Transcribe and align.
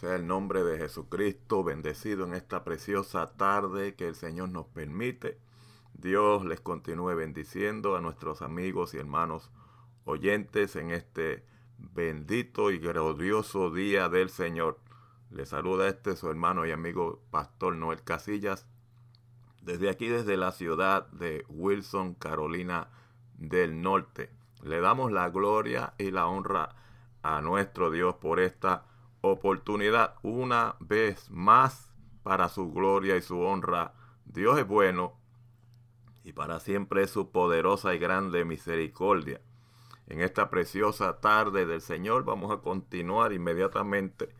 sea 0.00 0.16
el 0.16 0.26
nombre 0.26 0.64
de 0.64 0.78
Jesucristo 0.78 1.62
bendecido 1.62 2.24
en 2.24 2.32
esta 2.32 2.64
preciosa 2.64 3.36
tarde 3.36 3.96
que 3.96 4.08
el 4.08 4.14
Señor 4.14 4.48
nos 4.48 4.66
permite. 4.66 5.36
Dios 5.92 6.42
les 6.46 6.58
continúe 6.58 7.14
bendiciendo 7.14 7.96
a 7.96 8.00
nuestros 8.00 8.40
amigos 8.40 8.94
y 8.94 8.96
hermanos 8.96 9.50
oyentes 10.06 10.74
en 10.76 10.90
este 10.90 11.44
bendito 11.76 12.70
y 12.70 12.78
glorioso 12.78 13.70
día 13.70 14.08
del 14.08 14.30
Señor. 14.30 14.78
Les 15.28 15.50
saluda 15.50 15.86
este 15.86 16.16
su 16.16 16.30
hermano 16.30 16.64
y 16.64 16.70
amigo 16.70 17.20
Pastor 17.30 17.76
Noel 17.76 18.02
Casillas 18.02 18.66
desde 19.60 19.90
aquí, 19.90 20.08
desde 20.08 20.38
la 20.38 20.52
ciudad 20.52 21.08
de 21.08 21.44
Wilson, 21.50 22.14
Carolina 22.14 22.88
del 23.34 23.82
Norte. 23.82 24.30
Le 24.62 24.80
damos 24.80 25.12
la 25.12 25.28
gloria 25.28 25.92
y 25.98 26.10
la 26.10 26.26
honra 26.26 26.74
a 27.20 27.42
nuestro 27.42 27.90
Dios 27.90 28.14
por 28.14 28.40
esta 28.40 28.86
oportunidad 29.20 30.14
una 30.22 30.76
vez 30.80 31.30
más 31.30 31.92
para 32.22 32.48
su 32.48 32.72
gloria 32.72 33.16
y 33.16 33.22
su 33.22 33.40
honra. 33.40 33.94
Dios 34.24 34.58
es 34.58 34.66
bueno 34.66 35.18
y 36.22 36.32
para 36.32 36.60
siempre 36.60 37.02
es 37.02 37.10
su 37.10 37.30
poderosa 37.30 37.94
y 37.94 37.98
grande 37.98 38.44
misericordia. 38.44 39.40
En 40.06 40.20
esta 40.20 40.50
preciosa 40.50 41.20
tarde 41.20 41.66
del 41.66 41.80
Señor 41.80 42.24
vamos 42.24 42.50
a 42.50 42.60
continuar 42.60 43.32
inmediatamente 43.32 44.34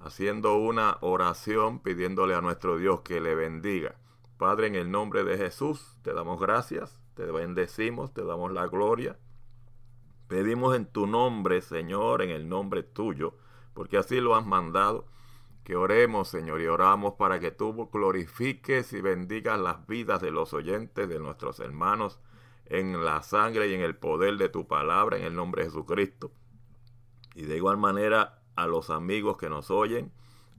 haciendo 0.00 0.56
una 0.56 0.98
oración 1.00 1.80
pidiéndole 1.80 2.34
a 2.34 2.40
nuestro 2.40 2.78
Dios 2.78 3.00
que 3.00 3.20
le 3.20 3.34
bendiga. 3.34 3.96
Padre, 4.36 4.68
en 4.68 4.76
el 4.76 4.90
nombre 4.90 5.24
de 5.24 5.36
Jesús, 5.36 5.96
te 6.02 6.12
damos 6.12 6.40
gracias, 6.40 7.00
te 7.14 7.24
bendecimos, 7.24 8.12
te 8.14 8.24
damos 8.24 8.52
la 8.52 8.66
gloria. 8.68 9.18
Pedimos 10.28 10.76
en 10.76 10.86
tu 10.86 11.06
nombre, 11.06 11.60
Señor, 11.62 12.22
en 12.22 12.30
el 12.30 12.48
nombre 12.48 12.82
tuyo, 12.82 13.34
porque 13.78 13.96
así 13.96 14.20
lo 14.20 14.34
has 14.34 14.44
mandado, 14.44 15.06
que 15.62 15.76
oremos, 15.76 16.26
Señor, 16.26 16.60
y 16.60 16.66
oramos 16.66 17.14
para 17.14 17.38
que 17.38 17.52
tú 17.52 17.88
glorifiques 17.92 18.92
y 18.92 19.00
bendigas 19.00 19.60
las 19.60 19.86
vidas 19.86 20.20
de 20.20 20.32
los 20.32 20.52
oyentes, 20.52 21.08
de 21.08 21.20
nuestros 21.20 21.60
hermanos, 21.60 22.18
en 22.66 23.04
la 23.04 23.22
sangre 23.22 23.68
y 23.68 23.74
en 23.74 23.82
el 23.82 23.94
poder 23.94 24.36
de 24.36 24.48
tu 24.48 24.66
palabra, 24.66 25.16
en 25.16 25.22
el 25.22 25.36
nombre 25.36 25.62
de 25.62 25.68
Jesucristo. 25.68 26.32
Y 27.36 27.42
de 27.42 27.56
igual 27.56 27.76
manera 27.76 28.42
a 28.56 28.66
los 28.66 28.90
amigos 28.90 29.36
que 29.36 29.48
nos 29.48 29.70
oyen, 29.70 30.10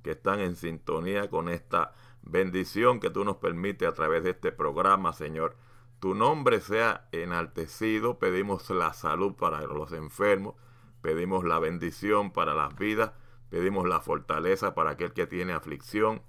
que 0.01 0.11
están 0.11 0.39
en 0.39 0.55
sintonía 0.55 1.29
con 1.29 1.49
esta 1.49 1.95
bendición 2.21 3.01
que 3.01 3.09
tú 3.09 3.25
nos 3.25 3.35
permites 3.35 3.85
a 3.85 3.93
través 3.93 4.23
de 4.23 4.29
este 4.29 4.53
programa, 4.53 5.11
Señor. 5.11 5.57
Tu 5.99 6.15
nombre 6.15 6.61
sea 6.61 7.09
enaltecido, 7.11 8.17
pedimos 8.17 8.69
la 8.69 8.93
salud 8.93 9.33
para 9.33 9.59
los 9.63 9.91
enfermos, 9.91 10.55
Pedimos 11.01 11.43
la 11.43 11.59
bendición 11.59 12.31
para 12.31 12.53
las 12.53 12.75
vidas. 12.75 13.11
Pedimos 13.49 13.87
la 13.87 13.99
fortaleza 13.99 14.75
para 14.75 14.91
aquel 14.91 15.13
que 15.13 15.27
tiene 15.27 15.53
aflicción. 15.53 16.21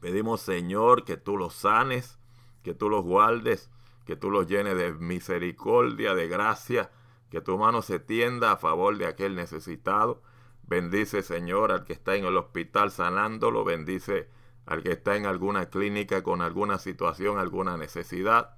Pedimos, 0.00 0.40
Señor, 0.40 1.04
que 1.04 1.16
tú 1.16 1.36
los 1.36 1.54
sanes, 1.54 2.18
que 2.62 2.74
tú 2.74 2.88
los 2.88 3.04
guardes, 3.04 3.70
que 4.04 4.16
tú 4.16 4.30
los 4.30 4.46
llenes 4.46 4.76
de 4.76 4.92
misericordia, 4.92 6.14
de 6.14 6.28
gracia, 6.28 6.90
que 7.30 7.40
tu 7.40 7.56
mano 7.58 7.82
se 7.82 7.98
tienda 7.98 8.52
a 8.52 8.56
favor 8.56 8.98
de 8.98 9.06
aquel 9.06 9.34
necesitado. 9.34 10.22
Bendice, 10.64 11.22
Señor, 11.22 11.72
al 11.72 11.84
que 11.84 11.92
está 11.92 12.16
en 12.16 12.24
el 12.24 12.36
hospital 12.36 12.90
sanándolo. 12.90 13.64
Bendice 13.64 14.28
al 14.66 14.82
que 14.82 14.92
está 14.92 15.16
en 15.16 15.26
alguna 15.26 15.66
clínica 15.66 16.22
con 16.22 16.40
alguna 16.40 16.78
situación, 16.78 17.38
alguna 17.38 17.76
necesidad. 17.76 18.56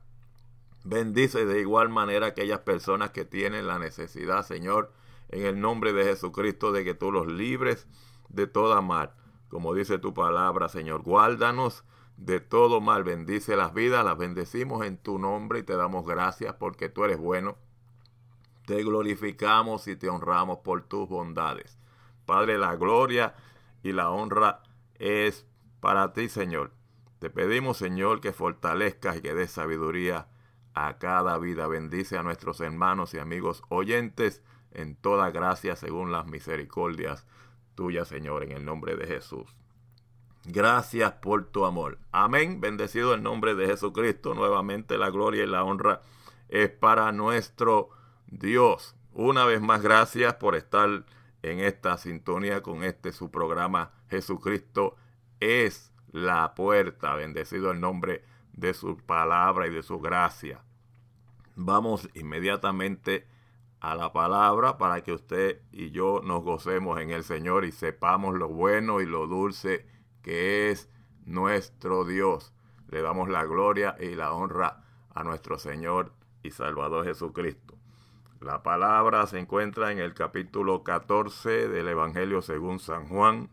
Bendice 0.85 1.47
de 1.47 1.61
igual 1.61 1.89
manera 1.89 2.27
aquellas 2.29 2.61
personas 2.61 3.11
que 3.11 3.25
tienen 3.25 3.67
la 3.67 3.79
necesidad, 3.79 4.45
Señor, 4.45 4.93
en 5.35 5.47
el 5.47 5.61
nombre 5.61 5.93
de 5.93 6.05
Jesucristo 6.05 6.71
de 6.71 6.85
que 6.85 6.95
tú 6.95 7.11
los 7.11 7.27
libres 7.27 7.89
de 8.29 8.47
toda 8.47 8.81
mal. 8.81 9.15
Como 9.49 9.75
dice 9.75 9.99
tu 9.99 10.15
palabra, 10.15 10.69
Señor, 10.69 11.03
guárdanos 11.03 11.85
de 12.17 12.39
todo 12.39 12.81
mal. 12.81 13.03
Bendice 13.03 13.57
las 13.57 13.75
vidas, 13.75 14.05
las 14.05 14.17
bendecimos 14.17 14.87
en 14.87 14.97
tu 14.97 15.19
nombre 15.19 15.59
y 15.59 15.63
te 15.65 15.77
damos 15.77 16.07
gracias 16.07 16.55
porque 16.55 16.89
tú 16.89 17.05
eres 17.05 17.19
bueno. 17.19 17.57
Te 18.67 18.83
glorificamos 18.85 19.89
y 19.89 19.97
te 19.97 20.09
honramos 20.09 20.59
por 20.59 20.83
tus 20.83 21.09
bondades. 21.09 21.79
Padre, 22.27 22.57
la 22.57 22.77
gloria 22.77 23.35
y 23.83 23.93
la 23.93 24.11
honra 24.11 24.63
es 25.01 25.47
para 25.81 26.13
ti, 26.13 26.29
Señor. 26.29 26.71
Te 27.19 27.29
pedimos, 27.29 27.77
Señor, 27.79 28.21
que 28.21 28.33
fortalezcas 28.33 29.17
y 29.17 29.21
que 29.21 29.35
des 29.35 29.51
sabiduría 29.51 30.29
a 30.75 30.99
cada 30.99 31.39
vida. 31.39 31.67
Bendice 31.67 32.17
a 32.17 32.23
nuestros 32.23 32.61
hermanos 32.61 33.15
y 33.15 33.19
amigos 33.19 33.65
oyentes 33.69 34.43
en 34.75 34.97
toda 34.97 35.31
gracia 35.31 35.77
según 35.77 36.13
las 36.13 36.27
misericordias 36.27 37.27
tuyas, 37.75 38.09
Señor, 38.09 38.45
en 38.45 38.53
el 38.53 38.65
nombre 38.65 38.97
de 38.97 39.07
Jesús. 39.07 39.55
Gracias 40.47 41.13
por 41.13 41.47
tu 41.47 41.65
amor. 41.65 41.99
Amén. 42.13 42.61
Bendecido 42.61 43.15
el 43.15 43.23
nombre 43.23 43.55
de 43.55 43.67
Jesucristo. 43.67 44.35
Nuevamente 44.35 44.99
la 44.99 45.11
gloria 45.11 45.45
y 45.45 45.47
la 45.47 45.65
honra 45.65 46.03
es 46.49 46.69
para 46.69 47.11
nuestro 47.13 47.89
Dios. 48.27 48.95
Una 49.13 49.47
vez 49.47 49.61
más, 49.63 49.81
gracias 49.81 50.35
por 50.35 50.55
estar 50.55 51.05
en 51.43 51.61
esta 51.61 51.97
sintonía 51.97 52.63
con 52.63 52.85
este 52.85 53.13
su 53.13 53.31
programa. 53.31 53.93
Jesucristo 54.11 54.97
es 55.41 55.93
la 56.13 56.55
puerta. 56.55 57.15
Bendecido 57.15 57.71
el 57.71 57.81
nombre 57.81 58.23
de 58.53 58.75
su 58.75 58.99
palabra 58.99 59.67
y 59.67 59.71
de 59.71 59.83
su 59.83 59.99
gracia. 59.99 60.63
Vamos 61.57 62.09
inmediatamente 62.15 63.27
a 63.85 63.95
la 63.95 64.15
palabra 64.15 64.79
para 64.79 65.03
que 65.03 65.13
usted 65.13 65.61
y 65.71 65.91
yo 65.91 66.23
nos 66.25 66.43
gocemos 66.43 66.99
en 67.01 67.11
el 67.11 67.23
Señor 67.23 67.67
y 67.67 67.73
sepamos 67.73 68.35
lo 68.35 68.49
bueno 68.49 69.03
y 69.03 69.07
lo 69.07 69.27
dulce 69.27 69.87
que 70.23 70.71
es 70.71 70.89
nuestro 71.27 72.07
Dios. 72.07 72.55
Le 72.89 73.03
damos 73.03 73.29
la 73.29 73.45
gloria 73.45 73.95
y 74.01 74.15
la 74.15 74.33
honra 74.33 74.85
a 75.15 75.23
nuestro 75.23 75.59
Señor 75.59 76.13
y 76.43 76.51
Salvador 76.51 77.05
Jesucristo. 77.05 77.77
La 78.41 78.63
palabra 78.63 79.27
se 79.27 79.39
encuentra 79.39 79.93
en 79.93 79.99
el 79.99 80.15
capítulo 80.15 80.83
14 80.83 81.69
del 81.69 81.87
Evangelio 81.87 82.41
según 82.41 82.79
San 82.79 83.07
Juan. 83.09 83.51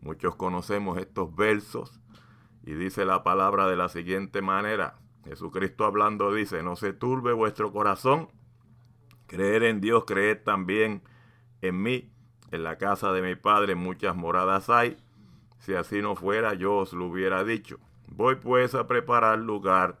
Muchos 0.00 0.34
conocemos 0.34 0.96
estos 0.96 1.36
versos 1.36 2.00
y 2.62 2.72
dice 2.72 3.04
la 3.04 3.22
palabra 3.22 3.68
de 3.68 3.76
la 3.76 3.90
siguiente 3.90 4.40
manera. 4.40 4.94
Jesucristo 5.26 5.84
hablando 5.84 6.32
dice, 6.32 6.62
no 6.62 6.74
se 6.74 6.94
turbe 6.94 7.34
vuestro 7.34 7.70
corazón 7.70 8.30
Creer 9.26 9.62
en 9.64 9.80
Dios, 9.80 10.04
creer 10.04 10.42
también 10.44 11.02
en 11.60 11.82
mí. 11.82 12.10
En 12.50 12.62
la 12.62 12.78
casa 12.78 13.12
de 13.12 13.22
mi 13.22 13.34
padre 13.34 13.74
muchas 13.74 14.14
moradas 14.14 14.70
hay. 14.70 14.96
Si 15.58 15.74
así 15.74 16.02
no 16.02 16.14
fuera, 16.14 16.54
yo 16.54 16.76
os 16.76 16.92
lo 16.92 17.06
hubiera 17.06 17.42
dicho. 17.42 17.78
Voy 18.08 18.36
pues 18.36 18.74
a 18.74 18.86
preparar 18.86 19.38
lugar 19.38 19.98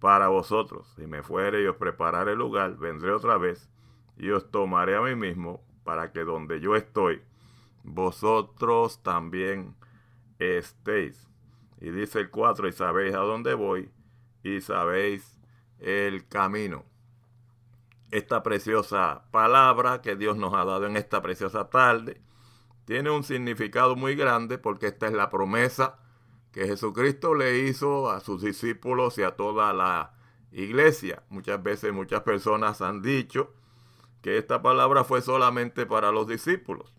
para 0.00 0.28
vosotros. 0.28 0.92
Si 0.96 1.06
me 1.06 1.22
fuere 1.22 1.62
y 1.62 1.66
os 1.66 1.76
prepararé 1.76 2.34
lugar, 2.34 2.76
vendré 2.78 3.12
otra 3.12 3.36
vez 3.38 3.70
y 4.16 4.30
os 4.30 4.50
tomaré 4.50 4.96
a 4.96 5.02
mí 5.02 5.14
mismo 5.14 5.60
para 5.84 6.12
que 6.12 6.24
donde 6.24 6.60
yo 6.60 6.76
estoy, 6.76 7.22
vosotros 7.82 9.02
también 9.02 9.74
estéis. 10.38 11.28
Y 11.80 11.90
dice 11.90 12.20
el 12.20 12.30
4, 12.30 12.68
y 12.68 12.72
sabéis 12.72 13.14
a 13.14 13.18
dónde 13.18 13.54
voy 13.54 13.90
y 14.42 14.60
sabéis 14.60 15.38
el 15.80 16.26
camino 16.28 16.84
esta 18.10 18.42
preciosa 18.42 19.24
palabra 19.30 20.02
que 20.02 20.16
Dios 20.16 20.36
nos 20.36 20.54
ha 20.54 20.64
dado 20.64 20.86
en 20.86 20.96
esta 20.96 21.22
preciosa 21.22 21.68
tarde 21.70 22.20
tiene 22.84 23.10
un 23.10 23.24
significado 23.24 23.96
muy 23.96 24.14
grande 24.14 24.58
porque 24.58 24.88
esta 24.88 25.06
es 25.06 25.12
la 25.12 25.30
promesa 25.30 25.98
que 26.52 26.66
Jesucristo 26.66 27.34
le 27.34 27.58
hizo 27.60 28.10
a 28.10 28.20
sus 28.20 28.42
discípulos 28.42 29.18
y 29.18 29.22
a 29.22 29.32
toda 29.32 29.72
la 29.72 30.14
iglesia. 30.52 31.24
Muchas 31.28 31.62
veces 31.62 31.92
muchas 31.92 32.22
personas 32.22 32.80
han 32.80 33.02
dicho 33.02 33.52
que 34.22 34.38
esta 34.38 34.62
palabra 34.62 35.04
fue 35.04 35.20
solamente 35.20 35.84
para 35.84 36.12
los 36.12 36.28
discípulos. 36.28 36.94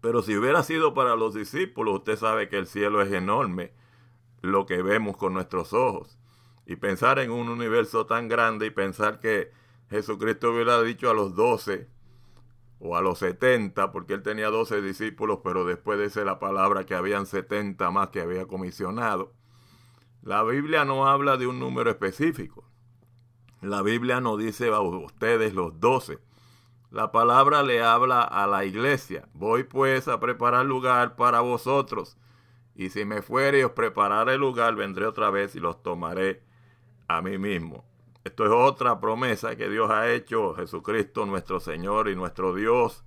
Pero 0.00 0.22
si 0.22 0.36
hubiera 0.36 0.62
sido 0.62 0.94
para 0.94 1.16
los 1.16 1.34
discípulos, 1.34 1.98
usted 1.98 2.16
sabe 2.16 2.48
que 2.48 2.58
el 2.58 2.66
cielo 2.66 3.02
es 3.02 3.12
enorme, 3.12 3.72
lo 4.42 4.66
que 4.66 4.82
vemos 4.82 5.16
con 5.16 5.34
nuestros 5.34 5.72
ojos. 5.72 6.18
Y 6.66 6.76
pensar 6.76 7.18
en 7.18 7.30
un 7.30 7.48
universo 7.48 8.06
tan 8.06 8.28
grande 8.28 8.66
y 8.66 8.70
pensar 8.70 9.20
que 9.20 9.52
Jesucristo 9.90 10.52
hubiera 10.52 10.82
dicho 10.82 11.10
a 11.10 11.14
los 11.14 11.34
doce 11.34 11.88
o 12.78 12.96
a 12.96 13.02
los 13.02 13.18
setenta, 13.18 13.90
porque 13.90 14.14
él 14.14 14.22
tenía 14.22 14.50
doce 14.50 14.80
discípulos, 14.80 15.40
pero 15.42 15.64
después 15.64 16.14
de 16.14 16.24
la 16.24 16.38
palabra 16.38 16.86
que 16.86 16.94
habían 16.94 17.26
setenta 17.26 17.90
más 17.90 18.10
que 18.10 18.20
había 18.20 18.46
comisionado. 18.46 19.32
La 20.22 20.42
Biblia 20.42 20.84
no 20.84 21.08
habla 21.08 21.36
de 21.36 21.46
un 21.46 21.58
número 21.58 21.90
específico. 21.90 22.64
La 23.60 23.82
Biblia 23.82 24.20
no 24.20 24.36
dice 24.36 24.68
a 24.68 24.80
ustedes 24.80 25.54
los 25.54 25.80
doce. 25.80 26.18
La 26.90 27.12
palabra 27.12 27.62
le 27.62 27.82
habla 27.82 28.22
a 28.22 28.46
la 28.46 28.64
iglesia. 28.64 29.28
Voy 29.34 29.64
pues 29.64 30.06
a 30.08 30.20
preparar 30.20 30.64
lugar 30.64 31.16
para 31.16 31.40
vosotros. 31.40 32.16
Y 32.74 32.90
si 32.90 33.04
me 33.04 33.22
fuere 33.22 33.60
y 33.60 33.62
os 33.64 33.72
prepararé 33.72 34.38
lugar, 34.38 34.76
vendré 34.76 35.06
otra 35.06 35.30
vez 35.30 35.56
y 35.56 35.60
los 35.60 35.82
tomaré 35.82 36.42
a 37.08 37.20
mí 37.20 37.36
mismo. 37.36 37.84
Esto 38.28 38.44
es 38.44 38.50
otra 38.52 39.00
promesa 39.00 39.56
que 39.56 39.70
Dios 39.70 39.90
ha 39.90 40.10
hecho, 40.10 40.54
Jesucristo 40.54 41.24
nuestro 41.24 41.60
Señor 41.60 42.10
y 42.10 42.14
nuestro 42.14 42.54
Dios, 42.54 43.02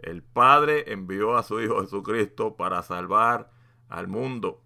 El 0.00 0.24
Padre 0.24 0.92
envió 0.92 1.36
a 1.36 1.44
su 1.44 1.60
Hijo 1.60 1.82
Jesucristo 1.82 2.56
para 2.56 2.82
salvar 2.82 3.48
al 3.88 4.08
mundo. 4.08 4.60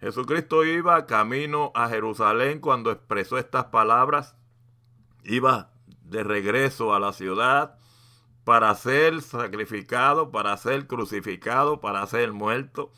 Jesucristo 0.00 0.64
iba 0.64 1.06
camino 1.06 1.70
a 1.76 1.88
Jerusalén 1.88 2.58
cuando 2.58 2.90
expresó 2.90 3.38
estas 3.38 3.66
palabras. 3.66 4.34
Iba 5.22 5.70
de 6.02 6.24
regreso 6.24 6.92
a 6.92 6.98
la 6.98 7.12
ciudad 7.12 7.78
para 8.42 8.74
ser 8.74 9.22
sacrificado, 9.22 10.32
para 10.32 10.56
ser 10.56 10.88
crucificado, 10.88 11.80
para 11.80 12.04
ser 12.08 12.32
muerto. 12.32 12.90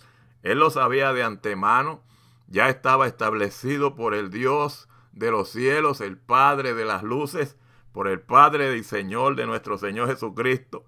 Él 0.42 0.60
lo 0.60 0.70
sabía 0.70 1.12
de 1.12 1.24
antemano, 1.24 2.02
ya 2.46 2.70
estaba 2.70 3.06
establecido 3.06 3.94
por 3.94 4.14
el 4.14 4.30
Dios 4.30 4.88
de 5.18 5.30
los 5.30 5.48
cielos, 5.48 6.00
el 6.00 6.16
Padre 6.16 6.74
de 6.74 6.84
las 6.84 7.02
luces, 7.02 7.56
por 7.92 8.08
el 8.08 8.20
Padre 8.20 8.76
y 8.76 8.84
Señor 8.84 9.34
de 9.34 9.46
nuestro 9.46 9.76
Señor 9.78 10.08
Jesucristo. 10.08 10.84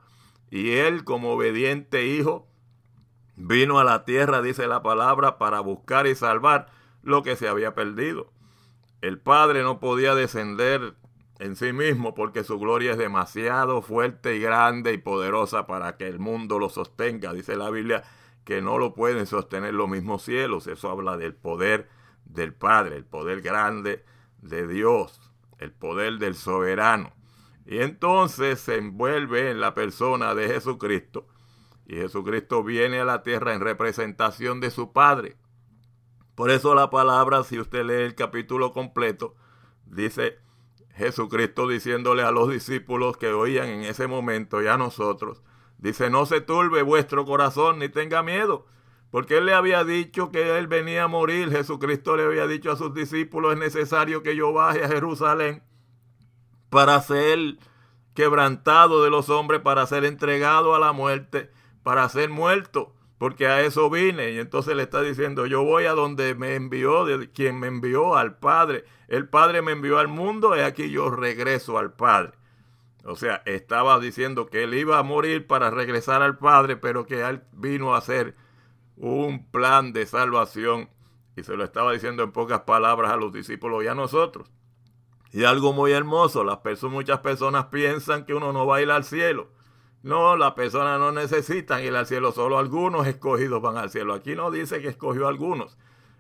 Y 0.51 0.73
él 0.73 1.05
como 1.05 1.33
obediente 1.33 2.07
hijo 2.07 2.47
vino 3.37 3.79
a 3.79 3.85
la 3.85 4.05
tierra, 4.05 4.43
dice 4.43 4.69
la 4.69 4.83
palabra, 4.83 5.39
para 5.39 5.61
buscar 5.61 6.07
y 6.07 6.15
salvar 6.15 6.69
lo 7.03 7.23
que 7.23 7.37
se 7.37 7.49
había 7.49 7.75
perdido. 7.75 8.33
El 9.01 9.19
Padre 9.19 9.63
no 9.63 9.81
podía 9.81 10.15
descender 10.15 10.95
en 11.39 11.57
sí 11.57 11.73
mismo 11.73 12.15
porque 12.15 12.45
su 12.45 12.59
gloria 12.59 12.93
es 12.93 12.99
demasiado 12.99 13.81
fuerte 13.81 14.37
y 14.37 14.41
grande 14.41 14.93
y 14.93 14.99
poderosa 14.99 15.67
para 15.67 15.97
que 15.97 16.07
el 16.07 16.19
mundo 16.19 16.59
lo 16.59 16.69
sostenga. 16.69 17.33
Dice 17.33 17.57
la 17.57 17.71
Biblia 17.71 18.05
que 18.45 18.61
no 18.61 18.79
lo 18.79 18.95
pueden 18.95 19.27
sostener 19.27 19.73
los 19.75 19.89
mismos 19.89 20.23
cielos. 20.23 20.67
Eso 20.67 20.91
habla 20.91 21.17
del 21.17 21.35
poder 21.35 21.89
del 22.27 22.53
Padre, 22.53 22.97
el 22.97 23.05
poder 23.05 23.41
grande 23.41 24.05
de 24.41 24.67
Dios, 24.67 25.33
el 25.59 25.73
poder 25.73 26.19
del 26.19 26.35
soberano. 26.35 27.13
Y 27.67 27.79
entonces 27.79 28.61
se 28.61 28.77
envuelve 28.77 29.51
en 29.51 29.61
la 29.61 29.75
persona 29.75 30.35
de 30.35 30.49
Jesucristo. 30.49 31.29
Y 31.87 31.97
Jesucristo 31.97 32.65
viene 32.65 33.01
a 33.01 33.05
la 33.05 33.23
tierra 33.23 33.55
en 33.55 33.61
representación 33.61 34.61
de 34.61 34.71
su 34.71 34.93
Padre. 34.93 35.37
Por 36.35 36.51
eso 36.51 36.75
la 36.75 36.91
palabra, 36.91 37.45
si 37.45 37.61
usted 37.61 37.85
lee 37.85 38.05
el 38.05 38.15
capítulo 38.15 38.73
completo, 38.73 39.35
dice 39.85 40.39
Jesucristo 40.95 41.69
diciéndole 41.69 42.23
a 42.23 42.31
los 42.31 42.49
discípulos 42.51 43.17
que 43.17 43.29
oían 43.29 43.69
en 43.69 43.83
ese 43.83 44.07
momento 44.07 44.63
y 44.63 44.67
a 44.67 44.77
nosotros, 44.77 45.43
dice, 45.79 46.11
no 46.11 46.27
se 46.27 46.41
turbe 46.41 46.83
vuestro 46.83 47.25
corazón 47.25 47.79
ni 47.79 47.89
tenga 47.89 48.23
miedo, 48.23 48.67
porque 49.11 49.39
él 49.39 49.47
le 49.47 49.55
había 49.55 49.85
dicho 49.85 50.31
que 50.31 50.59
él 50.59 50.69
venía 50.69 51.05
a 51.05 51.09
morir, 51.09 51.51
Jesucristo 51.51 52.17
le 52.17 52.25
había 52.25 52.47
dicho 52.47 52.71
a 52.71 52.77
sus 52.77 52.95
discípulos, 52.95 53.53
es 53.53 53.59
necesario 53.59 54.23
que 54.23 54.37
yo 54.37 54.53
baje 54.53 54.85
a 54.85 54.89
Jerusalén 54.89 55.63
para 56.69 57.01
ser 57.03 57.59
quebrantado 58.15 59.03
de 59.03 59.11
los 59.11 59.29
hombres, 59.29 59.61
para 59.61 59.87
ser 59.87 60.05
entregado 60.05 60.75
a 60.75 60.79
la 60.79 60.93
muerte, 60.93 61.51
para 61.83 62.09
ser 62.09 62.31
muerto, 62.31 62.95
porque 63.19 63.49
a 63.49 63.63
eso 63.63 63.91
vine. 63.91 64.31
Y 64.31 64.39
entonces 64.39 64.77
le 64.77 64.85
está 64.85 65.03
diciendo, 65.03 65.47
yo 65.47 65.65
voy 65.65 65.87
a 65.87 65.93
donde 65.93 66.35
me 66.35 66.55
envió, 66.55 67.05
de 67.05 67.31
quien 67.31 67.59
me 67.59 67.67
envió 67.67 68.17
al 68.17 68.39
Padre. 68.39 68.85
El 69.09 69.29
Padre 69.29 69.63
me 69.63 69.73
envió 69.73 69.99
al 69.99 70.09
mundo 70.09 70.57
y 70.57 70.61
aquí 70.61 70.91
yo 70.91 71.11
regreso 71.11 71.79
al 71.79 71.93
Padre. 71.93 72.33
O 73.05 73.17
sea, 73.17 73.43
estaba 73.47 73.99
diciendo 73.99 74.47
que 74.47 74.63
él 74.65 74.75
iba 74.75 74.99
a 74.99 75.03
morir 75.03 75.47
para 75.47 75.71
regresar 75.71 76.23
al 76.23 76.39
Padre, 76.39 76.77
pero 76.77 77.07
que 77.07 77.23
él 77.23 77.43
vino 77.53 77.95
a 77.95 77.99
hacer 77.99 78.37
un 79.01 79.51
plan 79.51 79.93
de 79.93 80.07
salvación. 80.07 80.91
Y 81.37 81.43
se 81.43 81.57
lo 81.57 81.65
estaba 81.65 81.93
diciendo 81.93 82.23
en 82.23 82.33
pocas 82.33 82.61
palabras 82.61 83.11
a 83.11 83.17
los 83.17 83.33
discípulos 83.33 83.83
y 83.83 83.89
a 83.89 83.95
nosotros. 83.95 84.51
Y 85.33 85.45
algo 85.45 85.73
muy 85.73 85.93
hermoso, 85.93 86.45
las 86.45 86.59
personas, 86.59 86.95
muchas 86.95 87.21
personas 87.21 87.67
piensan 87.67 88.25
que 88.25 88.35
uno 88.35 88.53
no 88.53 88.67
va 88.67 88.77
a 88.77 88.83
ir 88.83 88.91
al 88.91 89.05
cielo. 89.05 89.49
No, 90.03 90.37
las 90.37 90.53
personas 90.53 90.99
no 90.99 91.13
necesitan 91.13 91.85
ir 91.85 91.95
al 91.95 92.07
cielo, 92.07 92.33
solo 92.33 92.59
algunos 92.59 93.07
escogidos 93.07 93.63
van 93.63 93.77
al 93.77 93.91
cielo. 93.91 94.15
Aquí 94.15 94.35
no 94.35 94.51
dice 94.51 94.81
que 94.81 94.89
escogió 94.89 95.29
algunos. 95.29 95.79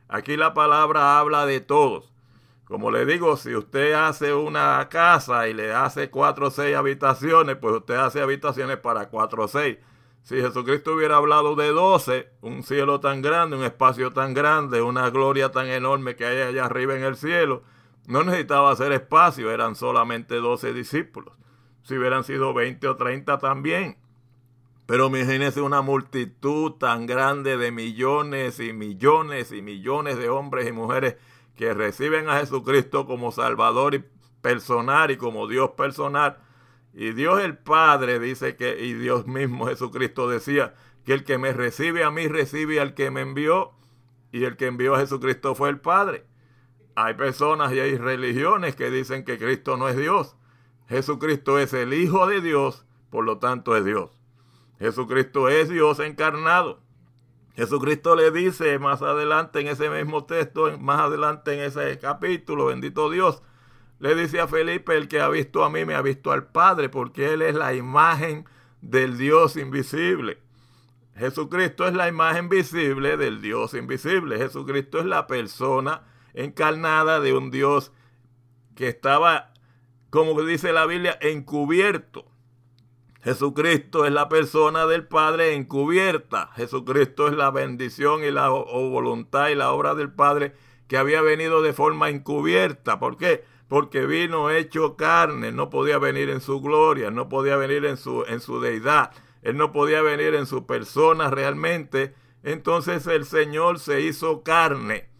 Aquí 0.08 0.36
la 0.36 0.54
palabra 0.54 1.18
habla 1.18 1.46
de 1.46 1.60
todos. 1.60 2.12
Como 2.64 2.92
le 2.92 3.04
digo, 3.04 3.36
si 3.36 3.56
usted 3.56 3.94
hace 3.94 4.32
una 4.32 4.88
casa 4.88 5.48
y 5.48 5.54
le 5.54 5.74
hace 5.74 6.08
cuatro 6.08 6.48
o 6.48 6.50
seis 6.50 6.76
habitaciones, 6.76 7.56
pues 7.56 7.74
usted 7.74 7.96
hace 7.96 8.20
habitaciones 8.20 8.76
para 8.76 9.08
cuatro 9.08 9.44
o 9.44 9.48
seis. 9.48 9.78
Si 10.30 10.36
Jesucristo 10.36 10.94
hubiera 10.94 11.16
hablado 11.16 11.56
de 11.56 11.72
doce, 11.72 12.28
un 12.40 12.62
cielo 12.62 13.00
tan 13.00 13.20
grande, 13.20 13.56
un 13.56 13.64
espacio 13.64 14.12
tan 14.12 14.32
grande, 14.32 14.80
una 14.80 15.10
gloria 15.10 15.50
tan 15.50 15.66
enorme 15.66 16.14
que 16.14 16.24
hay 16.24 16.40
allá 16.42 16.66
arriba 16.66 16.94
en 16.94 17.02
el 17.02 17.16
cielo, 17.16 17.64
no 18.06 18.22
necesitaba 18.22 18.70
hacer 18.70 18.92
espacio, 18.92 19.50
eran 19.50 19.74
solamente 19.74 20.36
12 20.36 20.72
discípulos. 20.72 21.34
Si 21.82 21.98
hubieran 21.98 22.22
sido 22.22 22.54
20 22.54 22.86
o 22.86 22.94
30 22.94 23.38
también. 23.38 23.96
Pero 24.86 25.08
imagínense 25.08 25.62
una 25.62 25.82
multitud 25.82 26.74
tan 26.74 27.06
grande 27.06 27.56
de 27.56 27.72
millones 27.72 28.60
y 28.60 28.72
millones 28.72 29.50
y 29.50 29.62
millones 29.62 30.16
de 30.16 30.28
hombres 30.28 30.68
y 30.68 30.70
mujeres 30.70 31.16
que 31.56 31.74
reciben 31.74 32.28
a 32.30 32.38
Jesucristo 32.38 33.04
como 33.04 33.32
Salvador 33.32 33.96
y 33.96 34.04
personal 34.40 35.10
y 35.10 35.16
como 35.16 35.48
Dios 35.48 35.70
personal. 35.70 36.38
Y 36.92 37.12
Dios 37.12 37.40
el 37.40 37.56
Padre 37.56 38.18
dice 38.18 38.56
que, 38.56 38.84
y 38.84 38.94
Dios 38.94 39.26
mismo 39.26 39.66
Jesucristo 39.66 40.28
decía, 40.28 40.74
que 41.04 41.12
el 41.12 41.24
que 41.24 41.38
me 41.38 41.52
recibe 41.52 42.04
a 42.04 42.10
mí 42.10 42.28
recibe 42.28 42.80
al 42.80 42.94
que 42.94 43.10
me 43.10 43.20
envió, 43.20 43.72
y 44.32 44.44
el 44.44 44.56
que 44.56 44.66
envió 44.66 44.94
a 44.94 45.00
Jesucristo 45.00 45.54
fue 45.54 45.70
el 45.70 45.80
Padre. 45.80 46.24
Hay 46.94 47.14
personas 47.14 47.72
y 47.72 47.80
hay 47.80 47.96
religiones 47.96 48.76
que 48.76 48.90
dicen 48.90 49.24
que 49.24 49.38
Cristo 49.38 49.76
no 49.76 49.88
es 49.88 49.96
Dios. 49.96 50.36
Jesucristo 50.88 51.58
es 51.58 51.72
el 51.72 51.94
Hijo 51.94 52.26
de 52.26 52.40
Dios, 52.40 52.84
por 53.10 53.24
lo 53.24 53.38
tanto 53.38 53.76
es 53.76 53.84
Dios. 53.84 54.10
Jesucristo 54.78 55.48
es 55.48 55.68
Dios 55.68 56.00
encarnado. 56.00 56.80
Jesucristo 57.54 58.16
le 58.16 58.30
dice 58.30 58.78
más 58.78 59.02
adelante 59.02 59.60
en 59.60 59.68
ese 59.68 59.90
mismo 59.90 60.24
texto, 60.24 60.78
más 60.78 61.00
adelante 61.00 61.54
en 61.54 61.60
ese 61.60 61.98
capítulo, 61.98 62.66
bendito 62.66 63.10
Dios, 63.10 63.42
le 64.00 64.14
dice 64.14 64.40
a 64.40 64.48
Felipe, 64.48 64.96
el 64.96 65.08
que 65.08 65.20
ha 65.20 65.28
visto 65.28 65.62
a 65.62 65.70
mí 65.70 65.84
me 65.84 65.94
ha 65.94 66.00
visto 66.00 66.32
al 66.32 66.46
Padre, 66.46 66.88
porque 66.88 67.34
Él 67.34 67.42
es 67.42 67.54
la 67.54 67.74
imagen 67.74 68.46
del 68.80 69.18
Dios 69.18 69.56
invisible. 69.56 70.38
Jesucristo 71.14 71.86
es 71.86 71.92
la 71.92 72.08
imagen 72.08 72.48
visible 72.48 73.18
del 73.18 73.42
Dios 73.42 73.74
invisible. 73.74 74.38
Jesucristo 74.38 75.00
es 75.00 75.04
la 75.04 75.26
persona 75.26 76.02
encarnada 76.32 77.20
de 77.20 77.34
un 77.34 77.50
Dios 77.50 77.92
que 78.74 78.88
estaba, 78.88 79.52
como 80.08 80.40
dice 80.42 80.72
la 80.72 80.86
Biblia, 80.86 81.18
encubierto. 81.20 82.24
Jesucristo 83.22 84.06
es 84.06 84.12
la 84.12 84.30
persona 84.30 84.86
del 84.86 85.06
Padre 85.06 85.54
encubierta. 85.54 86.52
Jesucristo 86.56 87.28
es 87.28 87.34
la 87.34 87.50
bendición 87.50 88.24
y 88.24 88.30
la 88.30 88.48
voluntad 88.48 89.50
y 89.50 89.56
la 89.56 89.72
obra 89.72 89.94
del 89.94 90.10
Padre 90.10 90.54
que 90.88 90.96
había 90.96 91.20
venido 91.20 91.60
de 91.60 91.74
forma 91.74 92.08
encubierta. 92.08 92.98
¿Por 92.98 93.18
qué? 93.18 93.44
Porque 93.70 94.04
vino 94.04 94.50
hecho 94.50 94.96
carne, 94.96 95.50
no 95.50 95.70
podía 95.70 95.96
venir 95.96 96.28
en 96.28 96.42
su 96.42 96.60
gloria, 96.60 97.10
no 97.10 97.30
podía 97.30 97.56
venir 97.56 97.86
en 97.86 97.96
su, 97.96 98.24
en 98.28 98.40
su 98.40 98.60
deidad, 98.60 99.12
él 99.40 99.56
no 99.56 99.72
podía 99.72 100.02
venir 100.02 100.34
en 100.34 100.44
su 100.44 100.66
persona 100.66 101.30
realmente. 101.30 102.14
Entonces 102.42 103.06
el 103.06 103.24
Señor 103.24 103.78
se 103.78 104.02
hizo 104.02 104.42
carne 104.42 105.10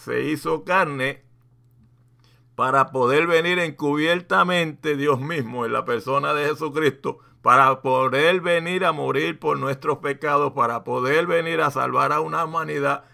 se 0.00 0.22
hizo 0.22 0.64
carne 0.64 1.22
para 2.54 2.90
poder 2.90 3.26
venir 3.26 3.58
encubiertamente 3.58 4.96
Dios 4.96 5.20
mismo 5.20 5.66
en 5.66 5.72
la 5.72 5.84
persona 5.84 6.32
de 6.34 6.48
Jesucristo, 6.48 7.18
para 7.42 7.80
poder 7.82 8.40
venir 8.40 8.84
a 8.84 8.92
morir 8.92 9.38
por 9.38 9.58
nuestros 9.58 9.98
pecados, 9.98 10.52
para 10.52 10.84
poder 10.84 11.26
venir 11.26 11.60
a 11.60 11.70
salvar 11.70 12.12
a 12.12 12.20
una 12.20 12.44
humanidad 12.44 13.04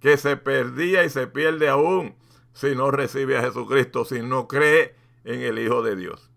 que 0.00 0.16
se 0.16 0.36
perdía 0.36 1.04
y 1.04 1.10
se 1.10 1.26
pierde 1.26 1.68
aún 1.68 2.14
si 2.52 2.74
no 2.74 2.90
recibe 2.90 3.38
a 3.38 3.42
Jesucristo, 3.42 4.04
si 4.04 4.22
no 4.22 4.48
cree 4.48 4.94
en 5.24 5.40
el 5.40 5.58
Hijo 5.58 5.82
de 5.82 5.96
Dios. 5.96 6.30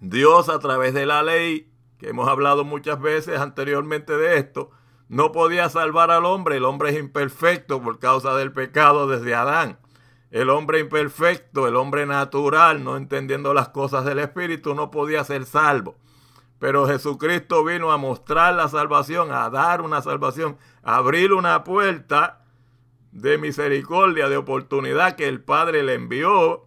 Dios 0.00 0.48
a 0.48 0.58
través 0.58 0.94
de 0.94 1.06
la 1.06 1.22
ley, 1.22 1.70
que 1.98 2.08
hemos 2.08 2.28
hablado 2.28 2.64
muchas 2.64 3.00
veces 3.00 3.38
anteriormente 3.38 4.16
de 4.16 4.38
esto, 4.38 4.70
no 5.08 5.32
podía 5.32 5.68
salvar 5.68 6.10
al 6.10 6.24
hombre. 6.24 6.56
El 6.56 6.64
hombre 6.64 6.90
es 6.90 6.98
imperfecto 6.98 7.82
por 7.82 7.98
causa 7.98 8.34
del 8.34 8.52
pecado 8.52 9.08
desde 9.08 9.34
Adán. 9.34 9.78
El 10.30 10.48
hombre 10.48 10.78
imperfecto, 10.78 11.66
el 11.66 11.74
hombre 11.74 12.06
natural, 12.06 12.84
no 12.84 12.96
entendiendo 12.96 13.52
las 13.52 13.70
cosas 13.70 14.04
del 14.04 14.20
Espíritu, 14.20 14.74
no 14.74 14.90
podía 14.90 15.24
ser 15.24 15.44
salvo. 15.44 15.96
Pero 16.60 16.86
Jesucristo 16.86 17.64
vino 17.64 17.90
a 17.90 17.96
mostrar 17.96 18.54
la 18.54 18.68
salvación, 18.68 19.32
a 19.32 19.50
dar 19.50 19.82
una 19.82 20.00
salvación, 20.02 20.56
a 20.82 20.96
abrir 20.96 21.32
una 21.32 21.64
puerta 21.64 22.44
de 23.12 23.38
misericordia, 23.38 24.28
de 24.28 24.36
oportunidad 24.36 25.16
que 25.16 25.28
el 25.28 25.42
Padre 25.42 25.82
le 25.82 25.94
envió. 25.94 26.66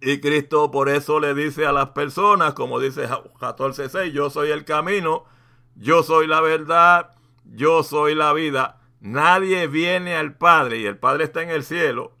Y 0.00 0.20
Cristo 0.20 0.70
por 0.70 0.88
eso 0.88 1.20
le 1.20 1.34
dice 1.34 1.66
a 1.66 1.72
las 1.72 1.90
personas, 1.90 2.54
como 2.54 2.78
dice 2.78 3.08
14.6, 3.08 4.12
yo 4.12 4.28
soy 4.28 4.50
el 4.50 4.64
camino, 4.64 5.24
yo 5.76 6.02
soy 6.02 6.26
la 6.26 6.40
verdad 6.40 7.14
yo 7.44 7.82
soy 7.82 8.14
la 8.14 8.32
vida, 8.32 8.80
nadie 9.00 9.66
viene 9.66 10.16
al 10.16 10.34
Padre 10.36 10.78
y 10.78 10.86
el 10.86 10.96
Padre 10.96 11.24
está 11.24 11.42
en 11.42 11.50
el 11.50 11.64
cielo. 11.64 12.12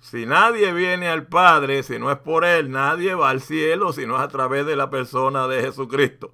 Si 0.00 0.26
nadie 0.26 0.72
viene 0.72 1.08
al 1.08 1.26
Padre, 1.26 1.82
si 1.82 1.98
no 1.98 2.10
es 2.10 2.18
por 2.18 2.44
Él, 2.44 2.70
nadie 2.70 3.14
va 3.14 3.30
al 3.30 3.40
cielo, 3.40 3.92
si 3.92 4.06
no 4.06 4.16
es 4.16 4.22
a 4.22 4.28
través 4.28 4.66
de 4.66 4.74
la 4.74 4.90
persona 4.90 5.46
de 5.46 5.62
Jesucristo. 5.62 6.32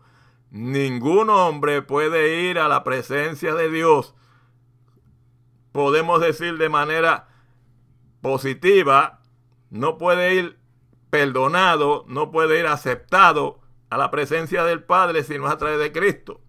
ningún 0.51 1.29
hombre 1.29 1.83
puede 1.83 2.43
ir 2.49 2.59
a 2.59 2.69
la 2.69 2.83
presencia 2.83 3.55
de 3.55 3.71
Dios. 3.71 4.15
Podemos 5.79 6.21
decir 6.21 6.59
de 6.59 6.69
manera 6.69 7.29
positiva, 8.21 9.21
no 9.71 9.97
puede 9.97 10.35
ir 10.35 10.59
perdonado, 11.09 12.05
no 12.09 12.33
puede 12.33 12.59
ir 12.59 12.67
aceptado 12.67 13.61
a 13.89 13.97
la 13.97 14.11
presencia 14.11 14.65
del 14.65 14.83
Padre 14.83 15.23
sino 15.23 15.47
a 15.47 15.57
través 15.57 15.79
de 15.79 15.93
Cristo. 15.93 16.41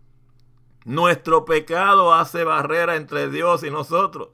Nuestro 0.84 1.46
pecado 1.46 2.12
hace 2.12 2.44
barrera 2.44 2.96
entre 2.96 3.30
Dios 3.30 3.62
y 3.62 3.70
nosotros. 3.70 4.30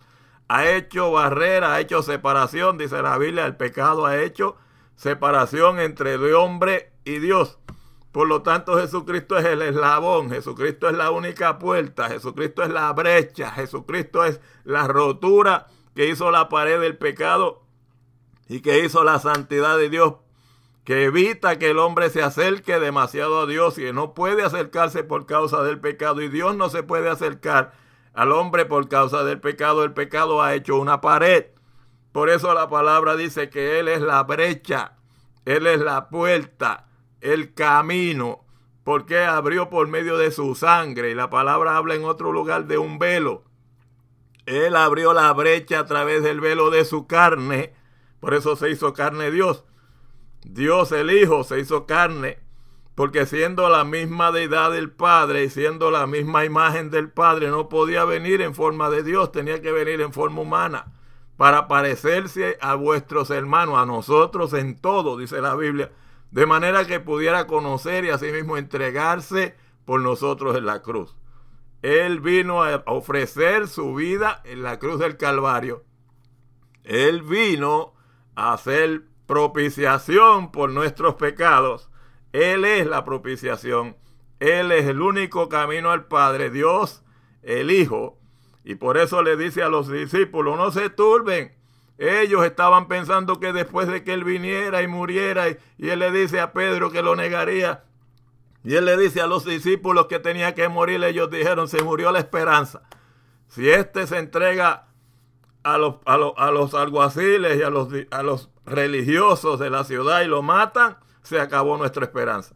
Ha 0.47 0.69
hecho 0.69 1.11
barrera, 1.11 1.73
ha 1.73 1.81
hecho 1.81 2.01
separación, 2.01 2.77
dice 2.77 3.01
la 3.01 3.17
Biblia, 3.17 3.45
el 3.45 3.57
pecado 3.57 4.05
ha 4.05 4.21
hecho 4.21 4.55
separación 4.95 5.81
entre 5.81 6.13
el 6.13 6.33
hombre 6.35 6.93
y 7.03 7.19
Dios. 7.19 7.59
Por 8.15 8.29
lo 8.29 8.43
tanto, 8.43 8.79
Jesucristo 8.79 9.37
es 9.37 9.43
el 9.43 9.61
eslabón, 9.61 10.29
Jesucristo 10.29 10.87
es 10.87 10.95
la 10.95 11.11
única 11.11 11.59
puerta, 11.59 12.07
Jesucristo 12.07 12.63
es 12.63 12.69
la 12.69 12.93
brecha, 12.93 13.51
Jesucristo 13.51 14.23
es 14.23 14.39
la 14.63 14.87
rotura 14.87 15.67
que 15.93 16.07
hizo 16.07 16.31
la 16.31 16.47
pared 16.47 16.79
del 16.79 16.97
pecado 16.97 17.63
y 18.47 18.61
que 18.61 18.85
hizo 18.85 19.03
la 19.03 19.19
santidad 19.19 19.77
de 19.77 19.89
Dios, 19.89 20.13
que 20.85 21.03
evita 21.03 21.59
que 21.59 21.71
el 21.71 21.77
hombre 21.77 22.09
se 22.09 22.23
acerque 22.23 22.79
demasiado 22.79 23.41
a 23.41 23.47
Dios 23.47 23.77
y 23.77 23.91
no 23.91 24.13
puede 24.13 24.43
acercarse 24.43 25.03
por 25.03 25.25
causa 25.25 25.61
del 25.63 25.81
pecado 25.81 26.21
y 26.21 26.29
Dios 26.29 26.55
no 26.55 26.69
se 26.69 26.83
puede 26.83 27.09
acercar 27.09 27.73
al 28.13 28.31
hombre 28.31 28.63
por 28.63 28.87
causa 28.87 29.25
del 29.25 29.41
pecado. 29.41 29.83
El 29.83 29.91
pecado 29.91 30.41
ha 30.41 30.55
hecho 30.55 30.77
una 30.77 31.01
pared. 31.01 31.47
Por 32.13 32.29
eso 32.29 32.53
la 32.53 32.69
palabra 32.69 33.17
dice 33.17 33.49
que 33.49 33.77
Él 33.77 33.89
es 33.89 33.99
la 33.99 34.23
brecha, 34.23 34.93
Él 35.43 35.67
es 35.67 35.81
la 35.81 36.07
puerta, 36.07 36.84
el 37.33 37.53
camino, 37.53 38.45
porque 38.83 39.23
abrió 39.23 39.69
por 39.69 39.87
medio 39.87 40.17
de 40.17 40.31
su 40.31 40.55
sangre. 40.55 41.11
Y 41.11 41.15
la 41.15 41.29
palabra 41.29 41.77
habla 41.77 41.95
en 41.95 42.05
otro 42.05 42.31
lugar 42.31 42.65
de 42.65 42.77
un 42.77 42.99
velo. 42.99 43.43
Él 44.45 44.75
abrió 44.75 45.13
la 45.13 45.31
brecha 45.33 45.79
a 45.79 45.85
través 45.85 46.23
del 46.23 46.39
velo 46.39 46.69
de 46.69 46.85
su 46.85 47.07
carne 47.07 47.73
por 48.25 48.33
eso 48.33 48.55
se 48.55 48.71
hizo 48.71 48.91
carne 48.91 49.29
Dios. 49.29 49.65
Dios 50.43 50.91
el 50.91 51.11
Hijo 51.11 51.43
se 51.43 51.59
hizo 51.59 51.85
carne 51.85 52.39
porque 52.95 53.27
siendo 53.27 53.69
la 53.69 53.83
misma 53.83 54.31
deidad 54.31 54.71
del 54.71 54.89
Padre 54.89 55.43
y 55.43 55.49
siendo 55.51 55.91
la 55.91 56.07
misma 56.07 56.43
imagen 56.43 56.89
del 56.89 57.11
Padre, 57.11 57.49
no 57.49 57.69
podía 57.69 58.03
venir 58.03 58.41
en 58.41 58.55
forma 58.55 58.89
de 58.89 59.03
Dios, 59.03 59.31
tenía 59.31 59.61
que 59.61 59.71
venir 59.71 60.01
en 60.01 60.11
forma 60.11 60.41
humana 60.41 60.93
para 61.37 61.67
parecerse 61.67 62.57
a 62.61 62.73
vuestros 62.73 63.29
hermanos, 63.29 63.77
a 63.77 63.85
nosotros 63.85 64.53
en 64.53 64.75
todo, 64.81 65.17
dice 65.17 65.39
la 65.39 65.53
Biblia, 65.53 65.91
de 66.35 66.45
manera 66.45 66.85
que 66.85 66.99
pudiera 66.99 67.47
conocer 67.47 68.03
y 68.03 68.09
asimismo 68.09 68.57
entregarse 68.57 69.55
por 69.85 70.01
nosotros 70.01 70.57
en 70.57 70.65
la 70.65 70.81
cruz. 70.81 71.15
Él 71.81 72.19
vino 72.19 72.61
a 72.61 72.83
ofrecer 72.87 73.69
su 73.69 73.95
vida 73.95 74.41
en 74.43 74.61
la 74.61 74.77
cruz 74.77 74.99
del 74.99 75.15
Calvario. 75.15 75.85
Él 76.83 77.21
vino 77.21 77.93
hacer 78.35 79.03
propiciación 79.25 80.51
por 80.51 80.71
nuestros 80.71 81.15
pecados. 81.15 81.89
Él 82.33 82.65
es 82.65 82.85
la 82.85 83.05
propiciación. 83.05 83.95
Él 84.41 84.73
es 84.73 84.87
el 84.87 85.01
único 85.01 85.47
camino 85.47 85.89
al 85.91 86.07
Padre, 86.07 86.49
Dios, 86.49 87.05
el 87.43 87.71
Hijo. 87.71 88.19
Y 88.65 88.75
por 88.75 88.97
eso 88.97 89.23
le 89.23 89.37
dice 89.37 89.63
a 89.63 89.69
los 89.69 89.87
discípulos, 89.87 90.57
no 90.57 90.69
se 90.71 90.89
turben. 90.89 91.55
Ellos 91.97 92.43
estaban 92.43 92.87
pensando 92.87 93.39
que 93.39 93.53
después 93.53 93.87
de 93.87 94.03
que 94.03 94.13
Él 94.13 94.23
viniera 94.23 94.81
y 94.81 94.87
muriera, 94.87 95.49
y, 95.49 95.57
Él 95.79 95.99
le 95.99 96.11
dice 96.11 96.39
a 96.41 96.51
Pedro 96.51 96.91
que 96.91 97.01
lo 97.01 97.15
negaría, 97.15 97.83
y 98.63 98.75
Él 98.75 98.85
le 98.85 98.97
dice 98.97 99.21
a 99.21 99.27
los 99.27 99.45
discípulos 99.45 100.07
que 100.07 100.19
tenía 100.19 100.55
que 100.55 100.67
morir, 100.67 101.03
ellos 101.03 101.29
dijeron, 101.29 101.67
se 101.67 101.83
murió 101.83 102.11
la 102.11 102.19
esperanza. 102.19 102.81
Si 103.47 103.69
éste 103.69 104.07
se 104.07 104.17
entrega 104.17 104.87
a 105.63 105.77
los, 105.77 105.95
a, 106.05 106.17
los 106.51 106.73
alguaciles 106.73 107.57
y 107.57 107.63
a 107.63 107.69
los, 107.69 107.89
a 108.11 108.23
los 108.23 108.49
religiosos 108.65 109.59
de 109.59 109.69
la 109.69 109.83
ciudad 109.83 110.21
y 110.21 110.27
lo 110.27 110.41
matan, 110.41 110.97
se 111.21 111.39
acabó 111.39 111.77
nuestra 111.77 112.03
esperanza. 112.03 112.55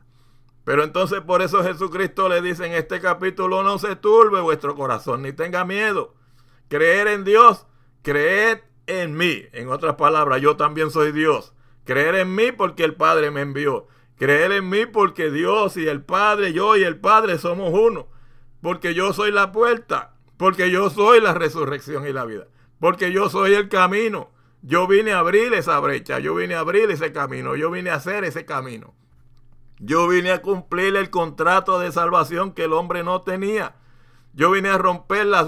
Pero 0.64 0.84
entonces 0.84 1.22
por 1.22 1.42
eso 1.42 1.64
Jesucristo 1.64 2.28
le 2.30 2.42
dice 2.42 2.66
en 2.66 2.74
este 2.74 3.00
capítulo, 3.00 3.64
no 3.64 3.80
se 3.80 3.96
turbe 3.96 4.42
vuestro 4.42 4.76
corazón, 4.76 5.22
ni 5.22 5.32
tenga 5.32 5.64
miedo. 5.64 6.14
Creer 6.68 7.08
en 7.08 7.24
Dios, 7.24 7.66
creed 8.04 8.60
en 8.90 9.16
mí. 9.16 9.44
En 9.54 9.70
otras 9.70 9.96
palabras, 9.96 10.42
yo 10.42 10.58
también 10.58 10.92
soy 10.92 11.12
Dios. 11.12 11.54
Creer 11.86 12.16
en 12.16 12.36
mí 12.36 12.52
porque 12.52 12.84
el 12.84 12.96
Padre 12.96 13.32
me 13.32 13.42
envió. 13.42 13.88
Creer 14.18 14.52
en 14.52 14.70
mí 14.70 14.86
porque 14.86 15.32
Dios 15.32 15.78
y 15.78 15.88
el 15.88 16.04
Padre, 16.04 16.54
yo 16.54 16.76
y 16.76 16.84
el 16.84 17.00
Padre 17.00 17.38
somos 17.38 17.74
uno. 17.74 18.08
Porque 18.62 18.94
yo 18.94 19.14
soy 19.14 19.32
la 19.32 19.52
puerta. 19.52 20.16
Porque 20.38 20.72
yo 20.72 20.90
soy 20.90 21.22
la 21.22 21.34
resurrección 21.34 22.08
y 22.08 22.14
la 22.14 22.26
vida 22.26 22.48
porque 22.80 23.12
yo 23.12 23.30
soy 23.30 23.54
el 23.54 23.70
camino. 23.70 24.32
Yo 24.62 24.88
vine 24.88 25.14
a 25.14 25.20
abrir 25.20 25.54
esa 25.54 25.80
brecha, 25.80 26.20
yo 26.20 26.36
vine 26.36 26.56
a 26.56 26.60
abrir 26.60 26.90
ese 26.92 27.14
camino, 27.14 27.56
yo 27.56 27.72
vine 27.72 27.92
a 27.92 27.96
hacer 27.96 28.24
ese 28.26 28.46
camino. 28.46 28.94
Yo 29.80 30.08
vine 30.10 30.32
a 30.32 30.42
cumplir 30.42 30.96
el 30.98 31.10
contrato 31.10 31.80
de 31.80 31.92
salvación 31.94 32.52
que 32.52 32.66
el 32.66 32.74
hombre 32.74 33.04
no 33.04 33.22
tenía. 33.22 33.76
Yo 34.34 34.52
vine 34.52 34.70
a 34.70 34.78
romper 34.78 35.26
las, 35.26 35.48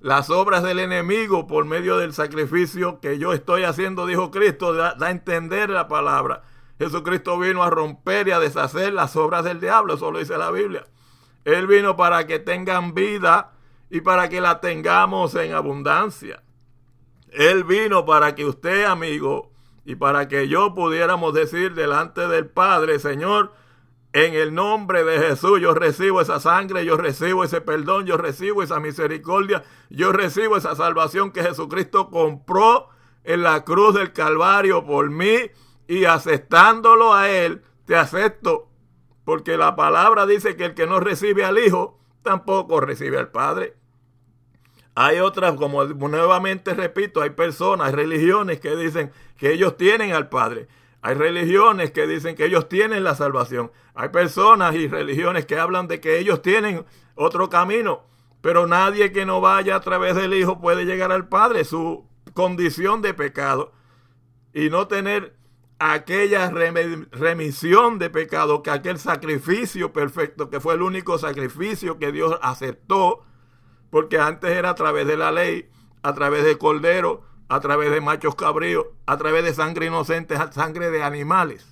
las, 0.00 0.30
obras 0.30 0.62
del 0.62 0.78
enemigo 0.78 1.46
por 1.46 1.64
medio 1.64 1.98
del 1.98 2.12
sacrificio 2.12 3.00
que 3.00 3.18
yo 3.18 3.32
estoy 3.32 3.64
haciendo, 3.64 4.06
dijo 4.06 4.30
Cristo, 4.30 4.74
da, 4.74 4.94
da, 4.94 5.08
a 5.08 5.10
entender 5.10 5.70
la 5.70 5.88
palabra. 5.88 6.42
Jesucristo 6.78 7.38
vino 7.38 7.62
a 7.62 7.70
romper 7.70 8.28
y 8.28 8.30
a 8.30 8.38
deshacer 8.38 8.92
las 8.92 9.16
obras 9.16 9.44
del 9.44 9.60
diablo, 9.60 9.94
eso 9.94 10.10
lo 10.10 10.18
dice 10.18 10.38
la 10.38 10.50
Biblia. 10.50 10.84
Él 11.44 11.66
vino 11.66 11.96
para 11.96 12.26
que 12.26 12.38
tengan 12.38 12.94
vida 12.94 13.52
y 13.90 14.00
para 14.00 14.28
que 14.28 14.40
la 14.40 14.60
tengamos 14.60 15.34
en 15.34 15.52
abundancia. 15.52 16.42
Él 17.30 17.64
vino 17.64 18.04
para 18.04 18.34
que 18.34 18.44
usted, 18.44 18.84
amigo, 18.84 19.52
y 19.84 19.96
para 19.96 20.28
que 20.28 20.48
yo 20.48 20.74
pudiéramos 20.74 21.34
decir 21.34 21.74
delante 21.74 22.28
del 22.28 22.46
Padre, 22.46 22.98
Señor, 22.98 23.52
en 24.12 24.34
el 24.34 24.54
nombre 24.54 25.04
de 25.04 25.18
Jesús 25.18 25.60
yo 25.60 25.74
recibo 25.74 26.20
esa 26.20 26.38
sangre, 26.38 26.84
yo 26.84 26.96
recibo 26.96 27.44
ese 27.44 27.60
perdón, 27.60 28.04
yo 28.04 28.16
recibo 28.16 28.62
esa 28.62 28.78
misericordia, 28.78 29.64
yo 29.88 30.12
recibo 30.12 30.56
esa 30.56 30.74
salvación 30.76 31.32
que 31.32 31.42
Jesucristo 31.42 32.10
compró 32.10 32.88
en 33.24 33.42
la 33.42 33.64
cruz 33.64 33.94
del 33.94 34.12
Calvario 34.12 34.84
por 34.84 35.10
mí 35.10 35.50
y 35.88 36.04
aceptándolo 36.04 37.14
a 37.14 37.30
Él, 37.30 37.62
te 37.86 37.96
acepto. 37.96 38.68
Porque 39.24 39.56
la 39.56 39.76
palabra 39.76 40.26
dice 40.26 40.56
que 40.56 40.66
el 40.66 40.74
que 40.74 40.86
no 40.86 41.00
recibe 41.00 41.44
al 41.44 41.58
Hijo, 41.58 41.98
tampoco 42.22 42.80
recibe 42.80 43.18
al 43.18 43.30
Padre. 43.30 43.76
Hay 44.94 45.20
otras, 45.20 45.54
como 45.54 45.84
nuevamente 45.84 46.74
repito, 46.74 47.22
hay 47.22 47.30
personas, 47.30 47.92
religiones 47.92 48.60
que 48.60 48.76
dicen 48.76 49.10
que 49.38 49.52
ellos 49.52 49.76
tienen 49.76 50.12
al 50.12 50.28
Padre. 50.28 50.68
Hay 51.02 51.14
religiones 51.14 51.90
que 51.90 52.06
dicen 52.06 52.36
que 52.36 52.46
ellos 52.46 52.68
tienen 52.68 53.04
la 53.04 53.14
salvación. 53.14 53.70
Hay 53.94 54.08
personas 54.08 54.74
y 54.74 54.88
religiones 54.88 55.46
que 55.46 55.58
hablan 55.58 55.88
de 55.88 56.00
que 56.00 56.18
ellos 56.18 56.40
tienen 56.42 56.86
otro 57.14 57.50
camino. 57.50 58.04
Pero 58.40 58.66
nadie 58.66 59.12
que 59.12 59.26
no 59.26 59.40
vaya 59.40 59.76
a 59.76 59.80
través 59.80 60.16
del 60.16 60.32
Hijo 60.34 60.60
puede 60.60 60.84
llegar 60.84 61.12
al 61.12 61.28
Padre. 61.28 61.64
Su 61.64 62.08
condición 62.34 63.02
de 63.02 63.14
pecado 63.14 63.72
y 64.54 64.70
no 64.70 64.86
tener 64.88 65.36
aquella 65.78 66.48
remisión 66.50 67.98
de 67.98 68.08
pecado, 68.08 68.62
que 68.62 68.70
aquel 68.70 68.98
sacrificio 68.98 69.92
perfecto, 69.92 70.48
que 70.48 70.60
fue 70.60 70.74
el 70.74 70.82
único 70.82 71.18
sacrificio 71.18 71.98
que 71.98 72.12
Dios 72.12 72.38
aceptó 72.40 73.24
porque 73.90 74.18
antes 74.18 74.50
era 74.50 74.70
a 74.70 74.74
través 74.74 75.06
de 75.06 75.16
la 75.16 75.32
ley, 75.32 75.68
a 76.02 76.14
través 76.14 76.44
de 76.44 76.56
cordero, 76.56 77.24
a 77.52 77.60
través 77.60 77.90
de 77.90 78.00
machos 78.00 78.34
cabríos, 78.34 78.86
a 79.04 79.18
través 79.18 79.44
de 79.44 79.52
sangre 79.52 79.84
inocente, 79.84 80.34
sangre 80.52 80.90
de 80.90 81.02
animales. 81.02 81.68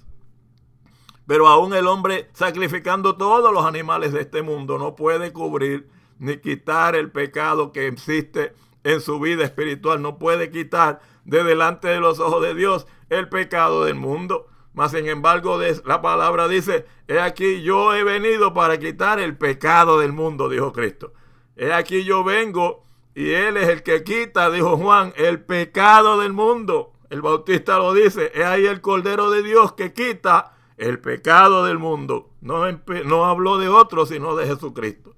Pero 1.27 1.49
aún 1.49 1.73
el 1.73 1.87
hombre 1.87 2.29
sacrificando 2.35 3.17
todos 3.17 3.51
los 3.51 3.65
animales 3.65 4.13
de 4.13 4.21
este 4.21 4.43
mundo 4.43 4.77
no 4.77 4.95
puede 4.95 5.33
cubrir 5.33 5.89
ni 6.19 6.37
quitar 6.37 6.97
el 6.97 7.11
pecado 7.11 7.73
que 7.73 7.87
existe 7.87 8.53
en 8.85 9.01
su 9.01 9.21
vida 9.21 9.43
espiritual. 9.43 10.03
No 10.03 10.19
puede 10.19 10.51
quitar 10.51 11.01
de 11.25 11.45
delante 11.45 11.89
de 11.89 12.01
los 12.01 12.21
ojos 12.21 12.43
de 12.43 12.55
Dios 12.55 12.87
el 13.09 13.31
pecado 13.31 13.87
del 13.87 13.95
mundo. 13.95 14.49
Mas 14.75 14.91
sin 14.91 15.09
embargo, 15.09 15.59
la 15.87 16.03
palabra 16.03 16.47
dice, 16.47 16.85
he 17.09 17.21
aquí 17.21 17.63
yo 17.63 17.95
he 17.95 18.05
venido 18.05 18.53
para 18.53 18.79
quitar 18.79 19.19
el 19.19 19.35
pecado 19.39 19.99
del 19.99 20.13
mundo, 20.13 20.51
dijo 20.51 20.75
Cristo. 20.75 21.15
He 21.57 21.73
aquí 21.73 22.05
yo 22.05 22.23
vengo 22.23 22.85
y 23.21 23.35
Él 23.35 23.59
es 23.59 23.69
el 23.69 23.83
que 23.83 24.03
quita, 24.03 24.51
dijo 24.51 24.79
Juan, 24.79 25.13
el 25.17 25.43
pecado 25.45 26.19
del 26.19 26.33
mundo. 26.33 26.95
El 27.11 27.21
bautista 27.21 27.77
lo 27.77 27.93
dice, 27.93 28.33
he 28.35 28.45
ahí 28.45 28.65
el 28.65 28.81
Cordero 28.81 29.31
de 29.31 29.43
Dios 29.43 29.75
que 29.75 29.93
quita 29.93 30.55
el 30.79 31.01
pecado 31.01 31.67
del 31.67 31.79
mundo. 31.79 32.31
No, 32.41 32.65
no 33.05 33.27
habló 33.27 33.59
de 33.59 33.69
otro, 33.69 34.07
sino 34.07 34.37
de 34.37 34.47
Jesucristo. 34.47 35.15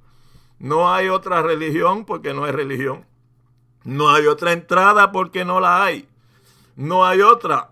No 0.58 0.92
hay 0.92 1.10
otra 1.10 1.42
religión 1.42 2.04
porque 2.04 2.34
no 2.34 2.44
hay 2.44 2.50
religión. 2.50 3.06
No 3.84 4.10
hay 4.10 4.26
otra 4.26 4.52
entrada 4.52 5.12
porque 5.12 5.44
no 5.44 5.60
la 5.60 5.84
hay. 5.84 6.08
No 6.74 7.06
hay 7.06 7.20
otra. 7.20 7.70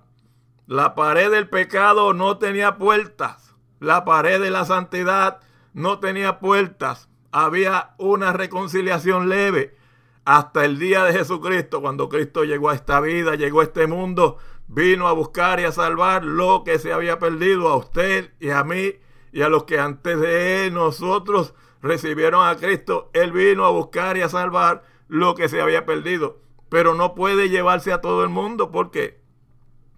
La 0.68 0.94
pared 0.94 1.32
del 1.32 1.48
pecado 1.48 2.14
no 2.14 2.38
tenía 2.38 2.78
puertas. 2.78 3.52
La 3.80 4.04
pared 4.04 4.40
de 4.40 4.50
la 4.50 4.64
santidad 4.64 5.40
no 5.72 5.98
tenía 5.98 6.38
puertas, 6.38 7.08
había 7.32 7.94
una 7.98 8.32
reconciliación 8.32 9.28
leve 9.28 9.79
hasta 10.24 10.64
el 10.64 10.78
día 10.78 11.04
de 11.04 11.12
Jesucristo, 11.12 11.80
cuando 11.80 12.08
Cristo 12.08 12.44
llegó 12.44 12.70
a 12.70 12.74
esta 12.74 13.00
vida, 13.00 13.34
llegó 13.34 13.60
a 13.60 13.64
este 13.64 13.86
mundo, 13.86 14.38
vino 14.68 15.08
a 15.08 15.12
buscar 15.12 15.60
y 15.60 15.64
a 15.64 15.72
salvar 15.72 16.24
lo 16.24 16.62
que 16.64 16.78
se 16.78 16.92
había 16.92 17.18
perdido 17.18 17.68
a 17.68 17.76
usted 17.76 18.32
y 18.38 18.50
a 18.50 18.62
mí 18.62 18.94
y 19.32 19.42
a 19.42 19.48
los 19.48 19.64
que 19.64 19.78
antes 19.78 20.20
de 20.20 20.70
nosotros 20.72 21.54
recibieron 21.82 22.46
a 22.46 22.56
Cristo. 22.56 23.10
Él 23.12 23.32
vino 23.32 23.64
a 23.64 23.70
buscar 23.70 24.16
y 24.16 24.22
a 24.22 24.28
salvar 24.28 24.84
lo 25.08 25.34
que 25.34 25.48
se 25.48 25.60
había 25.60 25.86
perdido. 25.86 26.38
Pero 26.68 26.94
no 26.94 27.14
puede 27.14 27.48
llevarse 27.48 27.92
a 27.92 28.00
todo 28.00 28.22
el 28.22 28.28
mundo 28.28 28.70
porque 28.70 29.20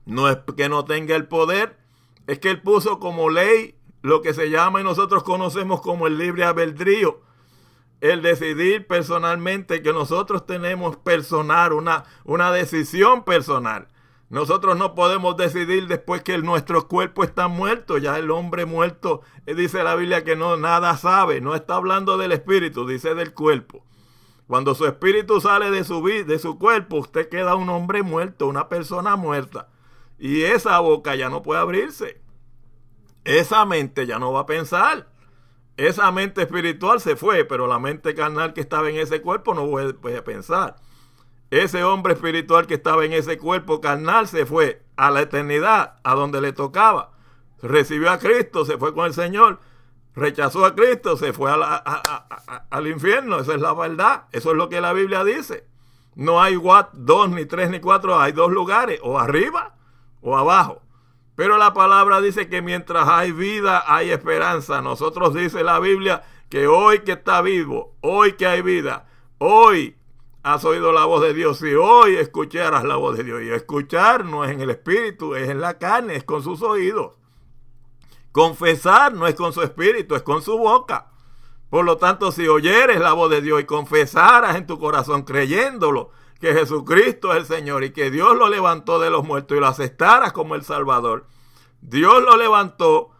no 0.06 0.28
es 0.28 0.38
que 0.56 0.68
no 0.68 0.84
tenga 0.84 1.16
el 1.16 1.28
poder, 1.28 1.78
es 2.26 2.38
que 2.38 2.50
él 2.50 2.62
puso 2.62 2.98
como 2.98 3.30
ley 3.30 3.76
lo 4.00 4.22
que 4.22 4.34
se 4.34 4.50
llama 4.50 4.80
y 4.80 4.84
nosotros 4.84 5.22
conocemos 5.22 5.80
como 5.80 6.06
el 6.06 6.18
libre 6.18 6.44
albedrío 6.44 7.20
el 8.02 8.20
decidir 8.20 8.88
personalmente 8.88 9.80
que 9.80 9.92
nosotros 9.92 10.44
tenemos 10.44 10.96
personal, 10.96 11.72
una, 11.72 12.02
una 12.24 12.50
decisión 12.50 13.24
personal. 13.24 13.86
Nosotros 14.28 14.76
no 14.76 14.96
podemos 14.96 15.36
decidir 15.36 15.86
después 15.86 16.22
que 16.22 16.36
nuestro 16.38 16.88
cuerpo 16.88 17.22
está 17.22 17.46
muerto. 17.46 17.98
Ya 17.98 18.18
el 18.18 18.32
hombre 18.32 18.66
muerto, 18.66 19.20
eh, 19.46 19.54
dice 19.54 19.84
la 19.84 19.94
Biblia 19.94 20.24
que 20.24 20.34
no 20.34 20.56
nada 20.56 20.96
sabe. 20.96 21.40
No 21.40 21.54
está 21.54 21.76
hablando 21.76 22.18
del 22.18 22.32
espíritu, 22.32 22.88
dice 22.88 23.14
del 23.14 23.34
cuerpo. 23.34 23.84
Cuando 24.48 24.74
su 24.74 24.84
espíritu 24.86 25.40
sale 25.40 25.70
de 25.70 25.84
su, 25.84 26.02
de 26.02 26.38
su 26.40 26.58
cuerpo, 26.58 26.96
usted 26.96 27.28
queda 27.28 27.54
un 27.54 27.68
hombre 27.68 28.02
muerto, 28.02 28.48
una 28.48 28.68
persona 28.68 29.14
muerta. 29.14 29.68
Y 30.18 30.42
esa 30.42 30.80
boca 30.80 31.14
ya 31.14 31.28
no 31.28 31.42
puede 31.42 31.60
abrirse. 31.60 32.20
Esa 33.24 33.64
mente 33.64 34.06
ya 34.06 34.18
no 34.18 34.32
va 34.32 34.40
a 34.40 34.46
pensar. 34.46 35.11
Esa 35.76 36.10
mente 36.12 36.42
espiritual 36.42 37.00
se 37.00 37.16
fue, 37.16 37.44
pero 37.44 37.66
la 37.66 37.78
mente 37.78 38.14
carnal 38.14 38.52
que 38.52 38.60
estaba 38.60 38.90
en 38.90 38.96
ese 38.96 39.22
cuerpo 39.22 39.54
no 39.54 39.68
puede, 40.00 40.22
pensar. 40.22 40.76
Ese 41.50 41.82
hombre 41.84 42.14
espiritual 42.14 42.66
que 42.66 42.74
estaba 42.74 43.04
en 43.04 43.12
ese 43.12 43.38
cuerpo 43.38 43.80
carnal 43.80 44.28
se 44.28 44.46
fue 44.46 44.82
a 44.96 45.10
la 45.10 45.22
eternidad, 45.22 45.98
a 46.02 46.14
donde 46.14 46.40
le 46.40 46.52
tocaba. 46.52 47.12
Recibió 47.62 48.10
a 48.10 48.18
Cristo, 48.18 48.64
se 48.64 48.78
fue 48.78 48.94
con 48.94 49.06
el 49.06 49.14
Señor. 49.14 49.60
Rechazó 50.14 50.64
a 50.66 50.74
Cristo, 50.74 51.16
se 51.16 51.32
fue 51.32 51.50
al 51.50 52.86
infierno. 52.86 53.38
Esa 53.38 53.54
es 53.54 53.60
la 53.60 53.72
verdad. 53.72 54.24
Eso 54.32 54.50
es 54.50 54.56
lo 54.56 54.68
que 54.68 54.80
la 54.80 54.92
Biblia 54.92 55.24
dice. 55.24 55.66
No 56.14 56.42
hay 56.42 56.58
dos, 56.92 57.30
ni 57.30 57.46
tres, 57.46 57.70
ni 57.70 57.80
cuatro. 57.80 58.18
Hay 58.18 58.32
dos 58.32 58.50
lugares, 58.50 59.00
o 59.02 59.18
arriba 59.18 59.74
o 60.20 60.36
abajo. 60.36 60.81
Pero 61.34 61.56
la 61.56 61.72
palabra 61.72 62.20
dice 62.20 62.48
que 62.48 62.62
mientras 62.62 63.08
hay 63.08 63.32
vida, 63.32 63.84
hay 63.86 64.10
esperanza. 64.10 64.82
Nosotros 64.82 65.34
dice 65.34 65.64
la 65.64 65.78
Biblia 65.78 66.22
que 66.48 66.66
hoy 66.66 67.00
que 67.00 67.12
está 67.12 67.40
vivo, 67.40 67.96
hoy 68.00 68.32
que 68.32 68.46
hay 68.46 68.60
vida, 68.60 69.06
hoy 69.38 69.96
has 70.42 70.64
oído 70.64 70.92
la 70.92 71.04
voz 71.04 71.22
de 71.22 71.32
Dios 71.32 71.62
y 71.62 71.74
hoy 71.74 72.16
escucharás 72.16 72.84
la 72.84 72.96
voz 72.96 73.16
de 73.16 73.24
Dios. 73.24 73.42
Y 73.42 73.50
escuchar 73.50 74.24
no 74.24 74.44
es 74.44 74.50
en 74.50 74.60
el 74.60 74.70
espíritu, 74.70 75.34
es 75.34 75.48
en 75.48 75.60
la 75.60 75.78
carne, 75.78 76.16
es 76.16 76.24
con 76.24 76.42
sus 76.42 76.60
oídos. 76.62 77.12
Confesar 78.32 79.14
no 79.14 79.26
es 79.26 79.34
con 79.34 79.52
su 79.52 79.62
espíritu, 79.62 80.14
es 80.14 80.22
con 80.22 80.42
su 80.42 80.58
boca. 80.58 81.10
Por 81.70 81.86
lo 81.86 81.96
tanto, 81.96 82.32
si 82.32 82.48
oyeres 82.48 83.00
la 83.00 83.14
voz 83.14 83.30
de 83.30 83.40
Dios 83.40 83.60
y 83.60 83.64
confesaras 83.64 84.56
en 84.56 84.66
tu 84.66 84.78
corazón 84.78 85.22
creyéndolo, 85.22 86.10
que 86.42 86.54
Jesucristo 86.54 87.32
es 87.32 87.38
el 87.38 87.46
Señor 87.46 87.84
y 87.84 87.92
que 87.92 88.10
Dios 88.10 88.36
lo 88.36 88.48
levantó 88.48 88.98
de 88.98 89.10
los 89.10 89.24
muertos 89.24 89.56
y 89.56 89.60
lo 89.60 89.68
aceptaras 89.68 90.32
como 90.32 90.56
el 90.56 90.64
Salvador, 90.64 91.28
Dios 91.80 92.20
lo 92.20 92.36
levantó, 92.36 93.10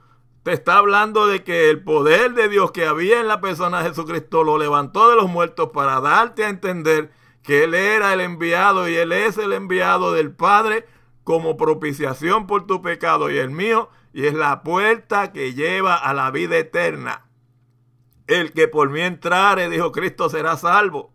te 0.43 0.53
está 0.53 0.79
hablando 0.79 1.29
de 1.29 1.45
que 1.45 1.71
el 1.71 1.85
poder 1.85 2.35
de 2.35 2.49
Dios 2.49 2.73
que 2.73 2.85
había 2.85 3.21
en 3.21 3.29
la 3.29 3.41
persona 3.41 3.81
de 3.81 3.91
Jesucristo 3.91 4.43
lo 4.43 4.59
levantó 4.59 5.09
de 5.09 5.15
los 5.15 5.31
muertos 5.31 5.71
para 5.73 6.01
darte 6.01 6.45
a 6.45 6.49
entender 6.49 7.13
que 7.45 7.63
Él 7.63 7.75
era 7.75 8.13
el 8.13 8.21
enviado 8.21 8.89
y 8.89 8.97
Él 8.97 9.13
es 9.13 9.39
el 9.39 9.53
enviado 9.53 10.13
del 10.13 10.35
Padre 10.35 10.85
como 11.23 11.57
propiciación 11.57 12.49
por 12.49 12.67
tu 12.67 12.83
pecado 12.83 13.31
y 13.31 13.39
el 13.39 13.51
mío, 13.51 13.89
y 14.13 14.27
es 14.27 14.35
la 14.35 14.65
puerta 14.65 15.31
que 15.31 15.55
lleva 15.55 15.95
a 15.95 16.13
la 16.13 16.33
vida 16.33 16.59
eterna. 16.59 17.27
El 18.27 18.53
que 18.53 18.67
por 18.67 18.91
mí 18.91 19.01
entrare, 19.01 19.69
dijo 19.69 19.93
Cristo, 19.93 20.29
será 20.29 20.57
salvo. 20.57 21.13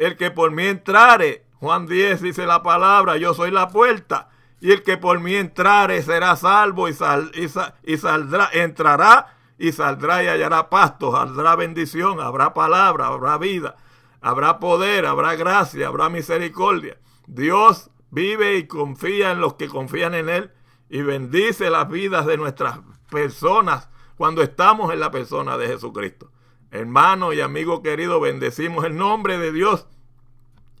El 0.00 0.16
que 0.16 0.30
por 0.30 0.50
mí 0.50 0.64
entrare, 0.64 1.44
Juan 1.60 1.86
10 1.86 2.22
dice 2.22 2.46
la 2.46 2.62
palabra, 2.62 3.18
yo 3.18 3.34
soy 3.34 3.50
la 3.50 3.68
puerta, 3.68 4.30
y 4.60 4.72
el 4.72 4.82
que 4.82 4.96
por 4.96 5.20
mí 5.20 5.34
entrare 5.34 6.02
será 6.02 6.34
salvo 6.36 6.88
y, 6.88 6.94
saldrá, 6.94 8.48
entrará 8.52 9.36
y 9.58 9.72
saldrá 9.72 10.24
y 10.24 10.28
hallará 10.28 10.70
pasto, 10.70 11.12
saldrá 11.12 11.56
bendición, 11.56 12.18
habrá 12.18 12.54
palabra, 12.54 13.08
habrá 13.08 13.36
vida, 13.36 13.76
habrá 14.22 14.58
poder, 14.58 15.04
habrá 15.04 15.34
gracia, 15.34 15.88
habrá 15.88 16.08
misericordia. 16.08 16.98
Dios 17.26 17.90
vive 18.10 18.56
y 18.56 18.66
confía 18.66 19.30
en 19.30 19.40
los 19.40 19.54
que 19.54 19.68
confían 19.68 20.14
en 20.14 20.30
Él 20.30 20.52
y 20.88 21.02
bendice 21.02 21.68
las 21.68 21.90
vidas 21.90 22.24
de 22.24 22.38
nuestras 22.38 22.80
personas 23.10 23.90
cuando 24.16 24.42
estamos 24.42 24.92
en 24.94 25.00
la 25.00 25.10
persona 25.10 25.58
de 25.58 25.66
Jesucristo. 25.66 26.30
Hermano 26.70 27.34
y 27.34 27.42
amigo 27.42 27.82
querido, 27.82 28.18
bendecimos 28.18 28.84
el 28.84 28.96
nombre 28.96 29.36
de 29.36 29.52
Dios 29.52 29.86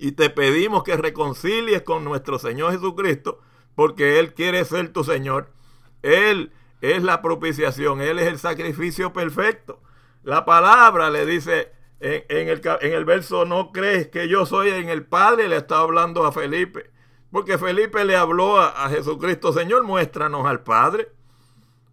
y 0.00 0.12
te 0.12 0.30
pedimos 0.30 0.82
que 0.82 0.96
reconcilies 0.96 1.82
con 1.82 2.04
nuestro 2.04 2.38
Señor 2.38 2.72
Jesucristo, 2.72 3.40
porque 3.74 4.18
Él 4.18 4.32
quiere 4.32 4.64
ser 4.64 4.94
tu 4.94 5.04
Señor. 5.04 5.52
Él 6.00 6.52
es 6.80 7.02
la 7.02 7.20
propiciación, 7.20 8.00
Él 8.00 8.18
es 8.18 8.26
el 8.26 8.38
sacrificio 8.38 9.12
perfecto. 9.12 9.82
La 10.22 10.46
palabra 10.46 11.10
le 11.10 11.26
dice 11.26 11.72
en, 12.00 12.48
el, 12.48 12.62
en 12.80 12.92
el 12.94 13.04
verso, 13.04 13.44
no 13.44 13.72
crees 13.72 14.08
que 14.08 14.26
yo 14.26 14.46
soy 14.46 14.70
en 14.70 14.88
el 14.88 15.04
Padre, 15.04 15.48
le 15.48 15.56
está 15.56 15.80
hablando 15.80 16.24
a 16.24 16.32
Felipe. 16.32 16.90
Porque 17.30 17.58
Felipe 17.58 18.02
le 18.06 18.16
habló 18.16 18.58
a, 18.58 18.86
a 18.86 18.88
Jesucristo, 18.88 19.52
Señor, 19.52 19.84
muéstranos 19.84 20.46
al 20.46 20.62
Padre. 20.62 21.08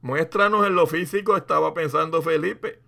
Muéstranos 0.02 0.65
en 0.65 0.76
lo 0.76 0.88
físico, 0.88 1.36
estaba 1.36 1.74
pensando 1.74 2.22
Felipe. 2.22 2.80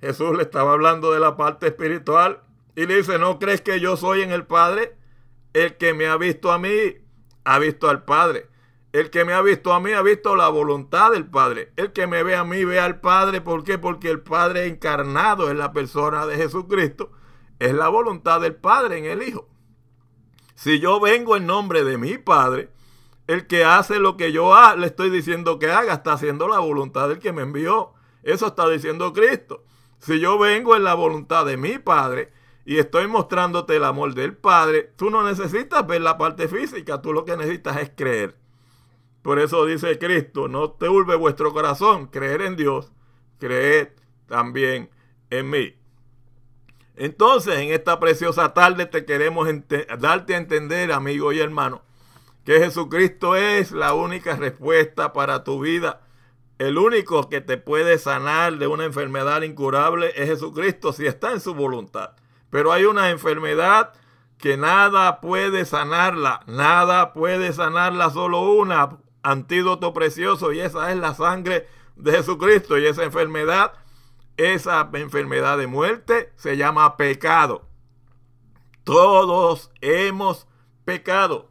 Jesús 0.00 0.36
le 0.36 0.42
estaba 0.42 0.72
hablando 0.72 1.12
de 1.12 1.20
la 1.20 1.36
parte 1.36 1.68
espiritual 1.68 2.42
y 2.76 2.86
le 2.86 2.96
dice, 2.96 3.18
¿no 3.18 3.38
crees 3.38 3.60
que 3.60 3.80
yo 3.80 3.96
soy 3.96 4.22
en 4.22 4.30
el 4.30 4.46
Padre? 4.46 4.96
El 5.52 5.76
que 5.76 5.94
me 5.94 6.06
ha 6.06 6.16
visto 6.16 6.52
a 6.52 6.58
mí, 6.58 6.96
ha 7.44 7.58
visto 7.58 7.88
al 7.88 8.04
Padre. 8.04 8.48
El 8.92 9.10
que 9.10 9.24
me 9.24 9.32
ha 9.34 9.42
visto 9.42 9.72
a 9.72 9.80
mí, 9.80 9.92
ha 9.92 10.02
visto 10.02 10.34
la 10.34 10.48
voluntad 10.48 11.12
del 11.12 11.26
Padre. 11.26 11.72
El 11.76 11.92
que 11.92 12.06
me 12.06 12.22
ve 12.22 12.34
a 12.34 12.44
mí, 12.44 12.64
ve 12.64 12.80
al 12.80 13.00
Padre. 13.00 13.40
¿Por 13.40 13.62
qué? 13.62 13.78
Porque 13.78 14.10
el 14.10 14.20
Padre 14.20 14.66
encarnado 14.66 15.50
en 15.50 15.58
la 15.58 15.72
persona 15.72 16.26
de 16.26 16.36
Jesucristo 16.36 17.12
es 17.58 17.72
la 17.72 17.88
voluntad 17.88 18.40
del 18.40 18.56
Padre 18.56 18.98
en 18.98 19.04
el 19.04 19.22
Hijo. 19.22 19.48
Si 20.54 20.80
yo 20.80 21.00
vengo 21.00 21.36
en 21.36 21.46
nombre 21.46 21.84
de 21.84 21.98
mi 21.98 22.18
Padre, 22.18 22.70
el 23.26 23.46
que 23.46 23.64
hace 23.64 24.00
lo 24.00 24.16
que 24.16 24.32
yo 24.32 24.52
le 24.76 24.86
estoy 24.86 25.08
diciendo 25.08 25.58
que 25.58 25.70
haga, 25.70 25.94
está 25.94 26.14
haciendo 26.14 26.48
la 26.48 26.58
voluntad 26.58 27.08
del 27.08 27.20
que 27.20 27.32
me 27.32 27.42
envió. 27.42 27.92
Eso 28.24 28.48
está 28.48 28.68
diciendo 28.68 29.12
Cristo. 29.12 29.64
Si 30.00 30.18
yo 30.18 30.38
vengo 30.38 30.74
en 30.74 30.82
la 30.82 30.94
voluntad 30.94 31.46
de 31.46 31.56
mi 31.56 31.78
Padre 31.78 32.32
y 32.70 32.78
estoy 32.78 33.08
mostrándote 33.08 33.74
el 33.74 33.82
amor 33.82 34.14
del 34.14 34.36
Padre, 34.36 34.92
tú 34.94 35.10
no 35.10 35.24
necesitas 35.24 35.84
ver 35.88 36.02
la 36.02 36.16
parte 36.16 36.46
física, 36.46 37.02
tú 37.02 37.12
lo 37.12 37.24
que 37.24 37.36
necesitas 37.36 37.78
es 37.78 37.90
creer. 37.96 38.36
Por 39.22 39.40
eso 39.40 39.66
dice 39.66 39.98
Cristo, 39.98 40.46
no 40.46 40.70
te 40.70 40.88
urbe 40.88 41.16
vuestro 41.16 41.52
corazón, 41.52 42.06
creer 42.06 42.42
en 42.42 42.54
Dios, 42.54 42.92
creed 43.40 43.88
también 44.28 44.88
en 45.30 45.50
mí. 45.50 45.74
Entonces, 46.94 47.58
en 47.58 47.72
esta 47.72 47.98
preciosa 47.98 48.54
tarde 48.54 48.86
te 48.86 49.04
queremos 49.04 49.48
darte 49.98 50.36
a 50.36 50.38
entender, 50.38 50.92
amigo 50.92 51.32
y 51.32 51.40
hermano, 51.40 51.82
que 52.44 52.60
Jesucristo 52.60 53.34
es 53.34 53.72
la 53.72 53.94
única 53.94 54.36
respuesta 54.36 55.12
para 55.12 55.42
tu 55.42 55.58
vida 55.58 56.02
el 56.58 56.78
único 56.78 57.28
que 57.30 57.40
te 57.40 57.56
puede 57.56 57.98
sanar 57.98 58.58
de 58.58 58.68
una 58.68 58.84
enfermedad 58.84 59.42
incurable 59.42 60.12
es 60.14 60.28
Jesucristo 60.28 60.92
si 60.92 61.06
está 61.06 61.32
en 61.32 61.40
su 61.40 61.54
voluntad. 61.54 62.12
Pero 62.50 62.72
hay 62.72 62.84
una 62.84 63.10
enfermedad 63.10 63.92
que 64.38 64.56
nada 64.56 65.20
puede 65.20 65.64
sanarla, 65.64 66.42
nada 66.46 67.12
puede 67.12 67.52
sanarla, 67.52 68.10
solo 68.10 68.40
una 68.40 68.98
antídoto 69.22 69.92
precioso 69.92 70.52
y 70.52 70.60
esa 70.60 70.90
es 70.92 70.98
la 70.98 71.14
sangre 71.14 71.68
de 71.96 72.12
Jesucristo 72.12 72.78
y 72.78 72.86
esa 72.86 73.04
enfermedad, 73.04 73.74
esa 74.36 74.88
enfermedad 74.94 75.58
de 75.58 75.66
muerte 75.66 76.32
se 76.36 76.56
llama 76.56 76.96
pecado. 76.96 77.68
Todos 78.84 79.70
hemos 79.80 80.48
pecado. 80.84 81.50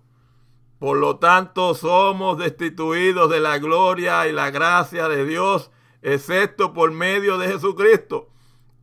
Por 0.79 0.97
lo 0.97 1.17
tanto, 1.17 1.75
somos 1.75 2.37
destituidos 2.37 3.29
de 3.29 3.39
la 3.39 3.59
gloria 3.59 4.27
y 4.27 4.31
la 4.31 4.49
gracia 4.49 5.07
de 5.09 5.25
Dios, 5.25 5.71
excepto 6.01 6.73
por 6.73 6.91
medio 6.91 7.37
de 7.37 7.49
Jesucristo. 7.49 8.29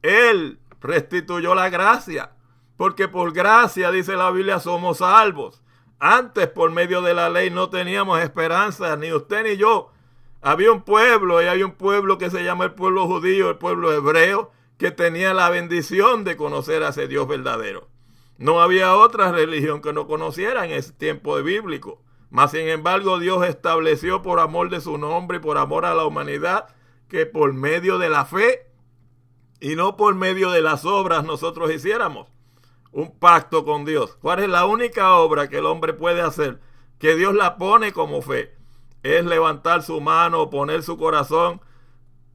Él 0.02 0.60
restituyó 0.86 1.54
la 1.54 1.68
gracia, 1.68 2.32
porque 2.76 3.08
por 3.08 3.32
gracia, 3.32 3.90
dice 3.90 4.16
la 4.16 4.30
Biblia, 4.30 4.60
somos 4.60 4.98
salvos. 4.98 5.62
Antes, 5.98 6.48
por 6.48 6.70
medio 6.70 7.02
de 7.02 7.14
la 7.14 7.28
ley, 7.28 7.50
no 7.50 7.70
teníamos 7.70 8.20
esperanza, 8.20 8.96
ni 8.96 9.12
usted 9.12 9.44
ni 9.44 9.56
yo. 9.56 9.92
Había 10.42 10.70
un 10.70 10.82
pueblo 10.82 11.42
y 11.42 11.46
hay 11.46 11.62
un 11.62 11.72
pueblo 11.72 12.18
que 12.18 12.30
se 12.30 12.44
llama 12.44 12.64
el 12.64 12.74
pueblo 12.74 13.06
judío, 13.06 13.50
el 13.50 13.56
pueblo 13.56 13.92
hebreo, 13.92 14.52
que 14.78 14.90
tenía 14.90 15.32
la 15.34 15.48
bendición 15.50 16.24
de 16.24 16.36
conocer 16.36 16.82
a 16.82 16.90
ese 16.90 17.08
Dios 17.08 17.26
verdadero. 17.26 17.88
No 18.38 18.60
había 18.60 18.94
otra 18.94 19.32
religión 19.32 19.80
que 19.80 19.94
no 19.94 20.06
conociera 20.06 20.66
en 20.66 20.72
ese 20.72 20.92
tiempo 20.92 21.42
bíblico. 21.42 22.02
Mas 22.30 22.50
sin 22.50 22.68
embargo 22.68 23.18
Dios 23.18 23.46
estableció 23.46 24.20
por 24.22 24.40
amor 24.40 24.68
de 24.68 24.80
su 24.80 24.98
nombre 24.98 25.38
y 25.38 25.40
por 25.40 25.56
amor 25.58 25.86
a 25.86 25.94
la 25.94 26.04
humanidad 26.04 26.66
que 27.08 27.24
por 27.24 27.52
medio 27.54 27.98
de 27.98 28.08
la 28.08 28.24
fe 28.24 28.66
y 29.60 29.76
no 29.76 29.96
por 29.96 30.14
medio 30.14 30.50
de 30.50 30.62
las 30.62 30.84
obras 30.84 31.24
nosotros 31.24 31.72
hiciéramos 31.72 32.28
un 32.92 33.18
pacto 33.18 33.64
con 33.64 33.84
Dios. 33.84 34.16
¿Cuál 34.20 34.40
es 34.40 34.48
la 34.48 34.64
única 34.64 35.16
obra 35.16 35.48
que 35.48 35.58
el 35.58 35.66
hombre 35.66 35.92
puede 35.92 36.22
hacer? 36.22 36.60
Que 36.98 37.14
Dios 37.14 37.34
la 37.34 37.56
pone 37.56 37.92
como 37.92 38.22
fe. 38.22 38.54
Es 39.02 39.24
levantar 39.24 39.82
su 39.82 40.00
mano, 40.00 40.48
poner 40.48 40.82
su 40.82 40.96
corazón 40.96 41.60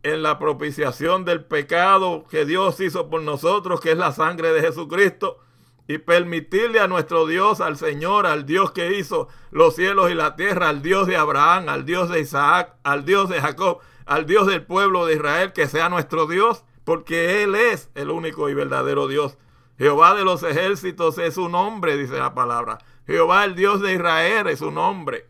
en 0.03 0.23
la 0.23 0.39
propiciación 0.39 1.25
del 1.25 1.43
pecado 1.43 2.25
que 2.29 2.45
Dios 2.45 2.79
hizo 2.79 3.10
por 3.10 3.21
nosotros, 3.21 3.81
que 3.81 3.91
es 3.91 3.97
la 3.97 4.12
sangre 4.12 4.53
de 4.53 4.62
Jesucristo 4.62 5.39
y 5.88 5.97
permitirle 5.97 6.79
a 6.79 6.88
nuestro 6.88 7.25
Dios, 7.25 7.60
al 7.60 7.77
Señor, 7.77 8.25
al 8.25 8.45
Dios 8.45 8.71
que 8.71 8.97
hizo 8.97 9.27
los 9.51 9.75
cielos 9.75 10.12
y 10.12 10.13
la 10.13 10.36
tierra, 10.36 10.69
al 10.69 10.81
Dios 10.81 11.07
de 11.07 11.17
Abraham, 11.17 11.69
al 11.69 11.86
Dios 11.86 12.10
de 12.10 12.19
Isaac, 12.19 12.75
al 12.84 13.03
Dios 13.03 13.29
de 13.29 13.41
Jacob, 13.41 13.79
al 14.05 14.25
Dios 14.25 14.47
del 14.47 14.63
pueblo 14.63 15.05
de 15.05 15.15
Israel, 15.15 15.53
que 15.53 15.67
sea 15.67 15.89
nuestro 15.89 16.27
Dios, 16.27 16.63
porque 16.91 17.41
Él 17.41 17.56
es 17.56 17.89
el 17.95 18.10
único 18.10 18.49
y 18.49 18.54
verdadero 18.54 19.08
Dios. 19.08 19.38
Jehová 19.77 20.13
de 20.13 20.25
los 20.25 20.43
ejércitos 20.43 21.17
es 21.19 21.36
su 21.36 21.47
nombre, 21.47 21.95
dice 21.95 22.17
la 22.17 22.34
palabra. 22.34 22.80
Jehová 23.08 23.45
el 23.45 23.56
Dios 23.56 23.80
de 23.80 23.93
Israel 23.93 24.47
es 24.47 24.60
su 24.60 24.71
nombre. 24.71 25.25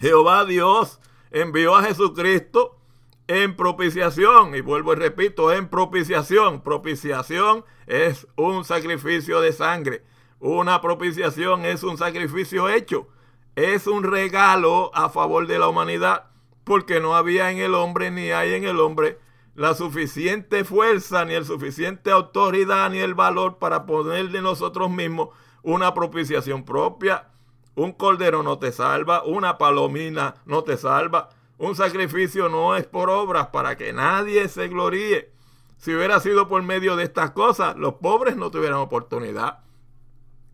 Jehová 0.00 0.46
Dios 0.46 1.00
envió 1.30 1.76
a 1.76 1.82
Jesucristo 1.82 2.78
en 3.26 3.56
propiciación. 3.56 4.54
Y 4.54 4.62
vuelvo 4.62 4.94
y 4.94 4.96
repito, 4.96 5.52
en 5.52 5.68
propiciación. 5.68 6.62
Propiciación 6.62 7.66
es 7.86 8.26
un 8.34 8.64
sacrificio 8.64 9.42
de 9.42 9.52
sangre. 9.52 10.02
Una 10.40 10.80
propiciación 10.80 11.66
es 11.66 11.82
un 11.82 11.98
sacrificio 11.98 12.70
hecho. 12.70 13.06
Es 13.54 13.86
un 13.86 14.02
regalo 14.02 14.90
a 14.94 15.10
favor 15.10 15.46
de 15.46 15.58
la 15.58 15.68
humanidad. 15.68 16.30
Porque 16.64 17.00
no 17.00 17.16
había 17.16 17.50
en 17.50 17.58
el 17.58 17.74
hombre 17.74 18.10
ni 18.10 18.30
hay 18.30 18.54
en 18.54 18.64
el 18.64 18.80
hombre 18.80 19.18
la 19.54 19.74
suficiente 19.74 20.64
fuerza, 20.64 21.24
ni 21.24 21.34
el 21.34 21.44
suficiente 21.44 22.10
autoridad, 22.10 22.90
ni 22.90 22.98
el 22.98 23.14
valor 23.14 23.58
para 23.58 23.86
poner 23.86 24.30
de 24.30 24.42
nosotros 24.42 24.90
mismos 24.90 25.28
una 25.62 25.94
propiciación 25.94 26.64
propia. 26.64 27.28
Un 27.76 27.92
cordero 27.92 28.42
no 28.42 28.58
te 28.58 28.72
salva, 28.72 29.24
una 29.24 29.58
palomina 29.58 30.36
no 30.44 30.62
te 30.62 30.76
salva, 30.76 31.30
un 31.58 31.74
sacrificio 31.74 32.48
no 32.48 32.76
es 32.76 32.86
por 32.86 33.10
obras 33.10 33.48
para 33.48 33.76
que 33.76 33.92
nadie 33.92 34.48
se 34.48 34.68
gloríe. 34.68 35.32
Si 35.76 35.94
hubiera 35.94 36.20
sido 36.20 36.48
por 36.48 36.62
medio 36.62 36.96
de 36.96 37.04
estas 37.04 37.32
cosas, 37.32 37.76
los 37.76 37.94
pobres 37.94 38.36
no 38.36 38.50
tuvieran 38.50 38.78
oportunidad. 38.78 39.60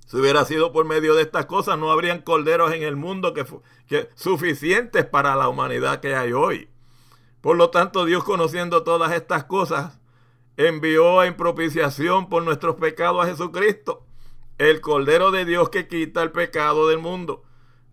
Si 0.07 0.17
hubiera 0.17 0.45
sido 0.45 0.73
por 0.73 0.87
medio 0.87 1.15
de 1.15 1.23
estas 1.23 1.47
cosas, 1.47 1.79
no 1.79 1.93
habrían 1.93 2.23
corderos 2.23 2.73
en 2.73 2.83
el 2.83 2.97
mundo 2.97 3.33
que, 3.33 3.47
que, 3.87 4.09
suficientes 4.15 5.05
para 5.05 5.37
la 5.37 5.49
humanidad 5.49 6.01
que 6.01 6.17
hay 6.17 6.33
hoy. 6.33 6.69
Por 7.41 7.57
lo 7.57 7.71
tanto, 7.71 8.05
Dios 8.05 8.25
conociendo 8.25 8.83
todas 8.83 9.13
estas 9.13 9.45
cosas, 9.45 9.99
envió 10.57 11.23
en 11.25 11.37
propiciación 11.37 12.29
por 12.29 12.43
nuestros 12.43 12.77
pecados 12.77 13.25
a 13.25 13.29
Jesucristo, 13.29 14.05
el 14.59 14.81
Cordero 14.81 15.31
de 15.31 15.45
Dios 15.45 15.71
que 15.71 15.89
quita 15.89 16.23
el 16.23 16.33
pecado 16.33 16.89
del 16.89 16.99
mundo. 16.99 17.45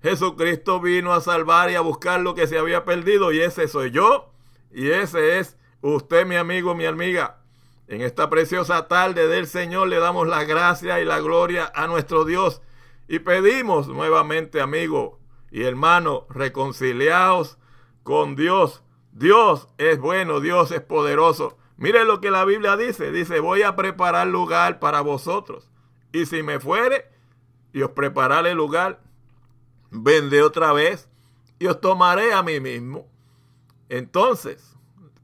Jesucristo 0.02 0.80
vino 0.80 1.14
a 1.14 1.22
salvar 1.22 1.72
y 1.72 1.76
a 1.76 1.82
buscar 1.82 2.20
lo 2.20 2.36
que 2.36 2.48
se 2.48 2.58
había 2.58 2.86
perdido 2.86 3.32
y 3.32 3.40
ese 3.40 3.68
soy 3.68 3.92
yo 3.92 4.32
y 4.72 4.90
ese 4.90 5.40
es 5.40 5.58
usted 5.82 6.26
mi 6.26 6.36
amigo, 6.36 6.76
mi 6.76 6.86
amiga. 6.86 7.42
En 7.88 8.02
esta 8.02 8.30
preciosa 8.30 8.88
tarde 8.88 9.28
del 9.28 9.48
Señor 9.48 9.88
le 9.88 9.98
damos 10.00 10.28
la 10.28 10.44
gracia 10.44 11.00
y 11.00 11.06
la 11.06 11.20
gloria 11.20 11.72
a 11.74 11.88
nuestro 11.88 12.26
Dios 12.26 12.62
y 13.08 13.20
pedimos 13.20 13.88
nuevamente, 13.88 14.60
amigo 14.60 15.20
y 15.50 15.64
hermano, 15.64 16.28
reconciliaos 16.30 17.58
con 18.04 18.36
Dios. 18.36 18.84
Dios 19.18 19.68
es 19.80 20.00
bueno, 20.00 20.42
Dios 20.42 20.72
es 20.72 20.82
poderoso. 20.82 21.58
Mire 21.76 22.06
lo 22.06 22.22
que 22.22 22.30
la 22.30 22.46
Biblia 22.46 22.78
dice. 22.78 23.12
Dice, 23.12 23.40
voy 23.40 23.64
a 23.64 23.76
preparar 23.76 24.28
lugar 24.28 24.80
para 24.80 25.02
vosotros. 25.02 25.72
Y 26.12 26.28
si 26.28 26.44
me 26.44 26.60
fuere 26.60 27.10
y 27.74 27.82
os 27.82 27.92
prepararé 27.92 28.54
lugar, 28.54 29.02
vendré 29.90 30.44
otra 30.44 30.72
vez 30.72 31.10
y 31.58 31.66
os 31.66 31.82
tomaré 31.82 32.32
a 32.32 32.44
mí 32.44 32.60
mismo. 32.60 33.08
Entonces, 33.90 34.76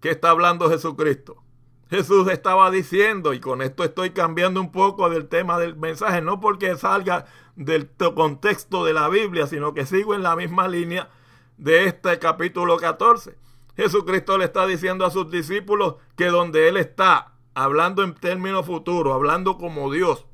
¿qué 0.02 0.10
está 0.10 0.32
hablando 0.32 0.72
Jesucristo? 0.72 1.44
Jesús 1.92 2.28
estaba 2.30 2.72
diciendo, 2.72 3.34
y 3.34 3.40
con 3.40 3.62
esto 3.62 3.84
estoy 3.84 4.10
cambiando 4.10 4.60
un 4.60 4.72
poco 4.72 5.12
del 5.12 5.28
tema 5.28 5.60
del 5.60 5.76
mensaje, 5.76 6.24
no 6.24 6.40
porque 6.40 6.76
salga 6.78 7.26
del 7.56 7.92
contexto 8.16 8.86
de 8.86 8.94
la 8.94 9.08
Biblia, 9.08 9.46
sino 9.46 9.76
que 9.76 9.86
sigo 9.86 10.16
en 10.16 10.24
la 10.24 10.36
misma 10.36 10.68
línea 10.68 11.12
de 11.58 11.86
este 11.86 12.18
capítulo 12.18 12.78
14. 12.78 13.43
Jesucristo 13.76 14.38
le 14.38 14.46
está 14.46 14.68
diciendo 14.68 15.06
a 15.06 15.12
sus 15.12 15.30
discípulos 15.30 15.96
que 16.16 16.28
donde 16.28 16.68
Él 16.68 16.78
está, 16.78 17.34
hablando 17.54 18.04
en 18.04 18.14
términos 18.14 18.66
futuros, 18.66 19.14
hablando 19.14 19.58
como 19.58 19.92
Dios, 19.92 20.26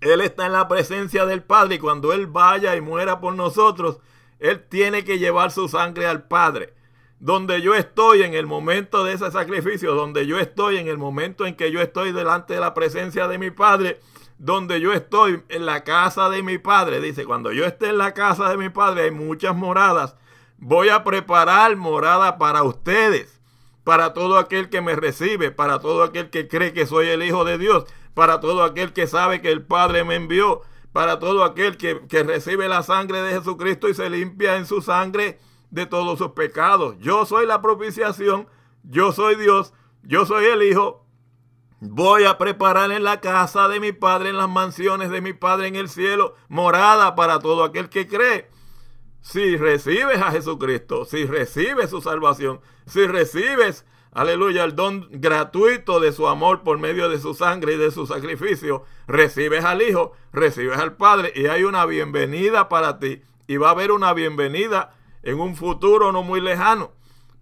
él 0.00 0.22
está 0.22 0.46
en 0.46 0.52
la 0.52 0.66
presencia 0.66 1.26
del 1.26 1.42
Padre 1.42 1.74
y 1.74 1.78
cuando 1.78 2.12
Él 2.12 2.26
vaya 2.26 2.74
y 2.74 2.80
muera 2.80 3.20
por 3.20 3.34
nosotros, 3.34 3.98
Él 4.38 4.64
tiene 4.66 5.04
que 5.04 5.18
llevar 5.18 5.50
su 5.50 5.68
sangre 5.68 6.06
al 6.06 6.26
Padre. 6.26 6.74
Donde 7.18 7.60
yo 7.60 7.74
estoy 7.74 8.22
en 8.22 8.32
el 8.32 8.46
momento 8.46 9.04
de 9.04 9.12
ese 9.12 9.30
sacrificio, 9.30 9.94
donde 9.94 10.26
yo 10.26 10.38
estoy 10.38 10.78
en 10.78 10.88
el 10.88 10.96
momento 10.96 11.44
en 11.44 11.54
que 11.54 11.70
yo 11.70 11.82
estoy 11.82 12.12
delante 12.12 12.54
de 12.54 12.60
la 12.60 12.72
presencia 12.72 13.28
de 13.28 13.36
mi 13.36 13.50
Padre, 13.50 14.00
donde 14.38 14.80
yo 14.80 14.94
estoy 14.94 15.42
en 15.50 15.66
la 15.66 15.84
casa 15.84 16.30
de 16.30 16.42
mi 16.42 16.56
Padre. 16.56 17.02
Dice, 17.02 17.26
cuando 17.26 17.52
yo 17.52 17.66
esté 17.66 17.90
en 17.90 17.98
la 17.98 18.14
casa 18.14 18.48
de 18.48 18.56
mi 18.56 18.70
Padre 18.70 19.02
hay 19.02 19.10
muchas 19.10 19.54
moradas. 19.54 20.16
Voy 20.60 20.88
a 20.90 21.02
preparar 21.02 21.74
morada 21.76 22.38
para 22.38 22.62
ustedes, 22.62 23.40
para 23.82 24.12
todo 24.12 24.38
aquel 24.38 24.68
que 24.68 24.80
me 24.80 24.94
recibe, 24.94 25.50
para 25.50 25.80
todo 25.80 26.02
aquel 26.02 26.30
que 26.30 26.46
cree 26.48 26.72
que 26.72 26.86
soy 26.86 27.08
el 27.08 27.22
Hijo 27.22 27.44
de 27.44 27.58
Dios 27.58 27.86
para 28.14 28.40
todo 28.40 28.62
aquel 28.64 28.92
que 28.92 29.06
sabe 29.06 29.40
que 29.40 29.50
el 29.50 29.62
Padre 29.62 30.04
me 30.04 30.16
envió, 30.16 30.62
para 30.92 31.18
todo 31.18 31.44
aquel 31.44 31.76
que, 31.76 32.00
recibe 32.22 32.68
la 32.68 32.82
sangre 32.82 33.22
de 33.22 33.32
Jesucristo 33.32 33.88
y 33.88 33.94
se 33.94 34.10
limpia 34.10 34.56
en 34.56 34.66
su 34.66 34.82
sangre 34.82 35.38
de 35.70 35.86
todos 35.86 36.18
sus 36.18 36.32
pecados. 36.32 36.96
Yo 36.98 37.24
soy 37.26 37.46
la 37.46 37.62
propiciación, 37.62 38.48
yo 38.82 39.12
soy 39.12 39.36
Dios, 39.36 39.72
yo 40.02 40.26
soy 40.26 40.46
el 40.46 40.62
Hijo. 40.62 41.06
Voy 41.80 42.24
a 42.24 42.36
preparar 42.36 42.92
en 42.92 43.04
la 43.04 43.20
casa 43.20 43.68
de 43.68 43.80
mi 43.80 43.92
Padre, 43.92 44.30
en 44.30 44.36
las 44.36 44.50
mansiones 44.50 45.10
de 45.10 45.22
mi 45.22 45.32
Padre 45.32 45.68
en 45.68 45.76
el 45.76 45.88
cielo, 45.88 46.34
morada 46.48 47.14
para 47.14 47.38
todo 47.38 47.64
aquel 47.64 47.88
que 47.88 48.06
cree. 48.06 48.50
Si 49.22 49.56
recibes 49.56 50.20
a 50.20 50.30
Jesucristo, 50.30 51.04
si 51.04 51.26
recibes 51.26 51.90
su 51.90 52.00
salvación, 52.00 52.60
si 52.86 53.06
recibes 53.06 53.84
aleluya, 54.12 54.64
el 54.64 54.74
don 54.74 55.08
gratuito 55.10 56.00
de 56.00 56.12
su 56.12 56.26
amor 56.26 56.62
por 56.62 56.78
medio 56.78 57.08
de 57.08 57.18
su 57.18 57.34
sangre 57.34 57.74
y 57.74 57.76
de 57.76 57.90
su 57.90 58.06
sacrificio, 58.06 58.84
recibes 59.06 59.64
al 59.64 59.82
Hijo, 59.82 60.12
recibes 60.32 60.78
al 60.78 60.96
Padre 60.96 61.32
y 61.34 61.46
hay 61.46 61.64
una 61.64 61.86
bienvenida 61.86 62.68
para 62.68 62.98
ti 62.98 63.22
y 63.46 63.56
va 63.56 63.68
a 63.68 63.72
haber 63.72 63.92
una 63.92 64.12
bienvenida 64.14 64.94
en 65.22 65.38
un 65.38 65.56
futuro 65.56 66.12
no 66.12 66.22
muy 66.22 66.40
lejano. 66.40 66.92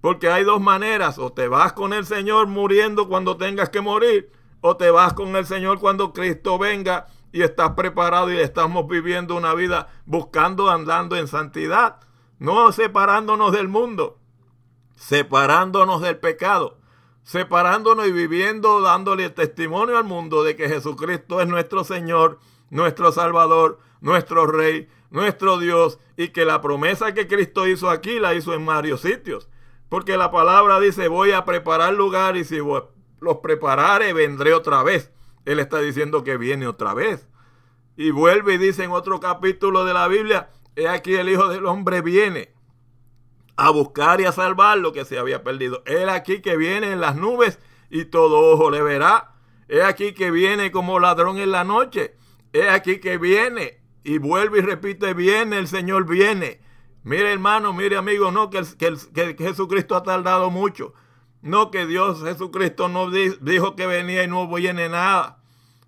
Porque 0.01 0.31
hay 0.31 0.45
dos 0.45 0.61
maneras, 0.61 1.19
o 1.19 1.33
te 1.33 1.49
vas 1.49 1.73
con 1.73 1.93
el 1.93 2.07
Señor 2.07 2.47
muriendo 2.47 3.09
cuando 3.09 3.37
tengas 3.37 3.69
que 3.69 3.81
morir, 3.81 4.31
o 4.61 4.77
te 4.77 4.91
vas 4.91 5.13
con 5.13 5.35
el 5.35 5.45
Señor 5.45 5.81
cuando 5.81 6.13
Cristo 6.13 6.57
venga 6.57 7.09
y 7.39 7.43
estás 7.45 7.75
preparado 7.75 8.33
y 8.33 8.39
estamos 8.39 8.89
viviendo 8.89 9.37
una 9.37 9.55
vida 9.55 9.89
buscando, 10.07 10.71
andando 10.71 11.15
en 11.15 11.29
santidad, 11.29 12.01
no 12.41 12.73
separándonos 12.73 13.53
del 13.53 13.69
mundo, 13.69 14.19
separándonos 14.97 16.03
del 16.03 16.19
pecado, 16.19 16.79
separándonos 17.23 18.09
y 18.09 18.13
viviendo, 18.13 18.81
dándole 18.81 19.31
testimonio 19.31 19.97
al 19.99 20.03
mundo 20.03 20.43
de 20.43 20.57
que 20.57 20.69
Jesucristo 20.69 21.41
es 21.41 21.47
nuestro 21.47 21.85
Señor, 21.85 22.41
nuestro 22.71 23.13
Salvador, 23.13 23.79
nuestro 24.01 24.49
Rey, 24.49 24.89
nuestro 25.11 25.59
Dios, 25.59 26.01
y 26.17 26.31
que 26.31 26.45
la 26.45 26.61
promesa 26.61 27.15
que 27.15 27.29
Cristo 27.29 27.69
hizo 27.69 27.89
aquí 27.89 28.19
la 28.19 28.35
hizo 28.35 28.53
en 28.53 28.67
varios 28.67 29.03
sitios. 29.03 29.49
Porque 29.89 30.17
la 30.17 30.33
palabra 30.33 30.81
dice, 30.81 31.07
voy 31.07 31.31
a 31.31 31.45
preparar 31.45 31.95
lugar 31.95 32.37
y 32.37 32.45
si 32.45 32.59
los 33.21 33.37
preparare, 33.45 34.13
vendré 34.13 34.55
otra 34.55 34.83
vez. 34.83 35.13
Él 35.45 35.59
está 35.61 35.79
diciendo 35.79 36.25
que 36.25 36.37
viene 36.37 36.67
otra 36.67 36.95
vez. 36.95 37.29
Y 37.97 38.11
vuelve 38.11 38.55
y 38.55 38.59
dice 38.59 38.85
en 38.85 38.93
otro 38.93 39.21
capítulo 39.21 39.85
de 39.85 39.95
la 39.95 40.09
Biblia, 40.09 40.51
he 40.77 40.89
aquí 40.89 41.15
el 41.15 41.29
Hijo 41.29 41.49
del 41.49 41.67
Hombre 41.67 42.01
viene 42.01 42.53
a 43.57 43.71
buscar 43.71 44.21
y 44.21 44.25
a 44.25 44.33
salvar 44.33 44.79
lo 44.79 44.93
que 44.93 45.05
se 45.05 45.19
había 45.19 45.43
perdido. 45.43 45.83
Él 45.85 46.09
aquí 46.09 46.41
que 46.41 46.57
viene 46.57 46.93
en 46.93 47.01
las 47.01 47.17
nubes 47.17 47.59
y 47.91 48.05
todo 48.05 48.39
ojo 48.53 48.71
le 48.71 48.83
verá. 48.83 49.35
He 49.69 49.83
aquí 49.83 50.15
que 50.15 50.31
viene 50.31 50.71
como 50.71 51.01
ladrón 51.01 51.39
en 51.39 51.51
la 51.51 51.65
noche. 51.65 52.15
He 52.53 52.69
aquí 52.69 53.01
que 53.01 53.19
viene 53.19 53.81
y 54.05 54.19
vuelve 54.19 54.59
y 54.59 54.63
repite, 54.63 55.13
viene, 55.13 55.59
el 55.59 55.67
Señor 55.67 56.07
viene. 56.07 56.61
Mire 57.03 57.33
hermano, 57.33 57.73
mire 57.73 57.97
amigo, 57.97 58.31
no 58.31 58.49
que, 58.49 58.63
que, 58.79 59.35
que 59.35 59.45
Jesucristo 59.45 59.97
ha 59.97 60.05
tardado 60.05 60.51
mucho. 60.51 60.95
No 61.43 61.71
que 61.71 61.87
Dios 61.87 62.23
Jesucristo 62.23 62.89
no 62.89 63.11
dijo 63.11 63.77
que 63.77 63.87
venía 63.87 64.25
y 64.25 64.29
no 64.29 64.49
viene 64.49 64.89
nada. 64.89 65.39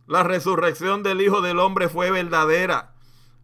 La 0.07 0.23
resurrección 0.23 1.03
del 1.03 1.21
Hijo 1.21 1.41
del 1.41 1.59
Hombre 1.59 1.89
fue 1.89 2.11
verdadera. 2.11 2.95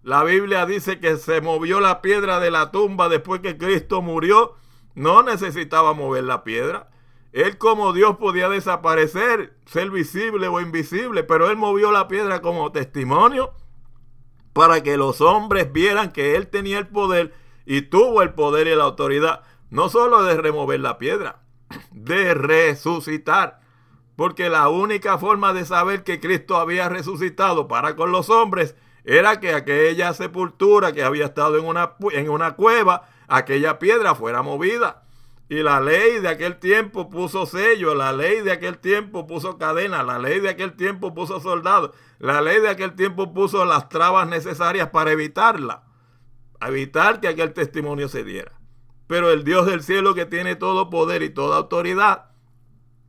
La 0.03 0.23
Biblia 0.23 0.67
dice 0.67 1.01
que 1.01 1.17
se 1.17 1.41
movió 1.41 1.81
la 1.81 2.01
piedra 2.01 2.39
de 2.39 2.51
la 2.51 2.71
tumba 2.71 3.09
después 3.09 3.41
que 3.41 3.57
Cristo 3.57 4.03
murió. 4.03 4.55
No 4.95 5.23
necesitaba 5.23 5.95
mover 5.95 6.25
la 6.25 6.45
piedra. 6.45 6.91
Él 7.33 7.59
como 7.59 7.93
Dios 7.93 8.17
podía 8.17 8.49
desaparecer, 8.49 9.57
ser 9.67 9.91
visible 9.91 10.49
o 10.49 10.61
invisible, 10.61 11.23
pero 11.23 11.51
él 11.51 11.57
movió 11.57 11.93
la 11.93 12.09
piedra 12.09 12.41
como 12.41 12.73
testimonio 12.73 13.53
para 14.53 14.83
que 14.83 14.97
los 14.97 15.21
hombres 15.21 15.71
vieran 15.71 16.13
que 16.13 16.35
él 16.35 16.49
tenía 16.49 16.79
el 16.79 16.89
poder 16.89 17.35
y 17.67 17.83
tuvo 17.83 18.23
el 18.23 18.33
poder 18.33 18.67
y 18.69 18.75
la 18.75 18.85
autoridad, 18.85 19.43
no 19.69 19.91
solo 19.91 20.23
de 20.23 20.35
remover 20.39 20.81
la 20.81 20.97
piedra, 20.97 21.43
de 21.93 22.35
resucitar. 22.35 23.61
Porque 24.17 24.49
la 24.49 24.69
única 24.69 25.19
forma 25.19 25.53
de 25.53 25.65
saber 25.65 26.03
que 26.03 26.21
Cristo 26.21 26.57
había 26.57 26.89
resucitado 26.89 27.69
para 27.69 27.97
con 27.97 28.13
los 28.13 28.31
hombres 28.31 28.75
era 29.05 29.39
que 29.41 29.55
aquella 29.55 30.15
sepultura 30.15 30.93
que 30.93 31.05
había 31.05 31.27
estado 31.27 31.59
en 31.59 31.67
una, 31.67 31.95
en 32.13 32.29
una 32.29 32.57
cueva, 32.57 33.09
aquella 33.29 33.79
piedra 33.79 34.15
fuera 34.15 34.43
movida. 34.43 35.05
Y 35.49 35.63
la 35.63 35.81
ley 35.81 36.19
de 36.19 36.29
aquel 36.29 36.59
tiempo 36.59 37.09
puso 37.09 37.47
sello, 37.47 37.95
la 37.95 38.13
ley 38.13 38.41
de 38.41 38.51
aquel 38.51 38.79
tiempo 38.79 39.29
puso 39.29 39.59
cadena, 39.59 40.03
la 40.03 40.19
ley 40.19 40.41
de 40.41 40.49
aquel 40.49 40.75
tiempo 40.75 41.15
puso 41.15 41.39
soldados, 41.39 41.93
la 42.19 42.41
ley 42.41 42.61
de 42.61 42.69
aquel 42.69 42.97
tiempo 42.97 43.33
puso 43.33 43.65
las 43.65 43.89
trabas 43.89 44.27
necesarias 44.29 44.89
para 44.91 45.13
evitarla, 45.13 45.85
evitar 46.61 47.21
que 47.21 47.29
aquel 47.29 47.53
testimonio 47.53 48.09
se 48.09 48.25
diera. 48.25 48.56
Pero 49.07 49.31
el 49.31 49.45
Dios 49.45 49.67
del 49.67 49.83
cielo 49.83 50.15
que 50.15 50.27
tiene 50.27 50.57
todo 50.57 50.91
poder 50.91 51.23
y 51.23 51.31
toda 51.31 51.57
autoridad, 51.59 52.31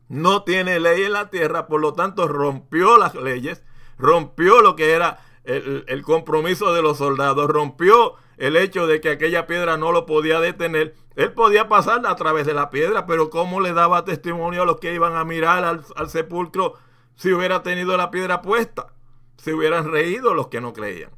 no 0.09 0.43
tiene 0.43 0.79
ley 0.79 1.03
en 1.03 1.13
la 1.13 1.29
tierra, 1.29 1.67
por 1.67 1.81
lo 1.81 1.93
tanto 1.93 2.27
rompió 2.27 2.97
las 2.97 3.15
leyes, 3.15 3.63
rompió 3.97 4.61
lo 4.61 4.75
que 4.75 4.91
era 4.91 5.19
el, 5.43 6.03
compromiso 6.03 6.73
de 6.73 6.81
los 6.81 6.97
soldados, 6.97 7.49
rompió 7.49 8.15
el 8.37 8.55
hecho 8.57 8.85
de 8.85 9.01
que 9.01 9.09
aquella 9.09 9.47
piedra 9.47 9.77
no 9.77 9.91
lo 9.91 10.05
podía 10.05 10.39
detener. 10.39 10.95
Él 11.15 11.33
podía 11.33 11.67
pasar 11.67 12.05
a 12.05 12.15
través 12.15 12.45
de 12.45 12.53
la 12.53 12.69
piedra, 12.69 13.05
pero 13.05 13.29
¿cómo 13.29 13.61
le 13.61 13.73
daba 13.73 14.05
testimonio 14.05 14.63
a 14.63 14.65
los 14.65 14.79
que 14.79 14.93
iban 14.93 15.15
a 15.15 15.23
mirar 15.23 15.63
al, 15.63 16.09
sepulcro 16.09 16.75
si 17.15 17.33
hubiera 17.33 17.63
tenido 17.63 17.97
la 17.97 18.11
piedra 18.11 18.41
puesta? 18.41 18.93
Se 19.37 19.53
hubieran 19.53 19.91
reído 19.91 20.33
los 20.33 20.47
que 20.47 20.61
no 20.61 20.73
creían. 20.73 21.11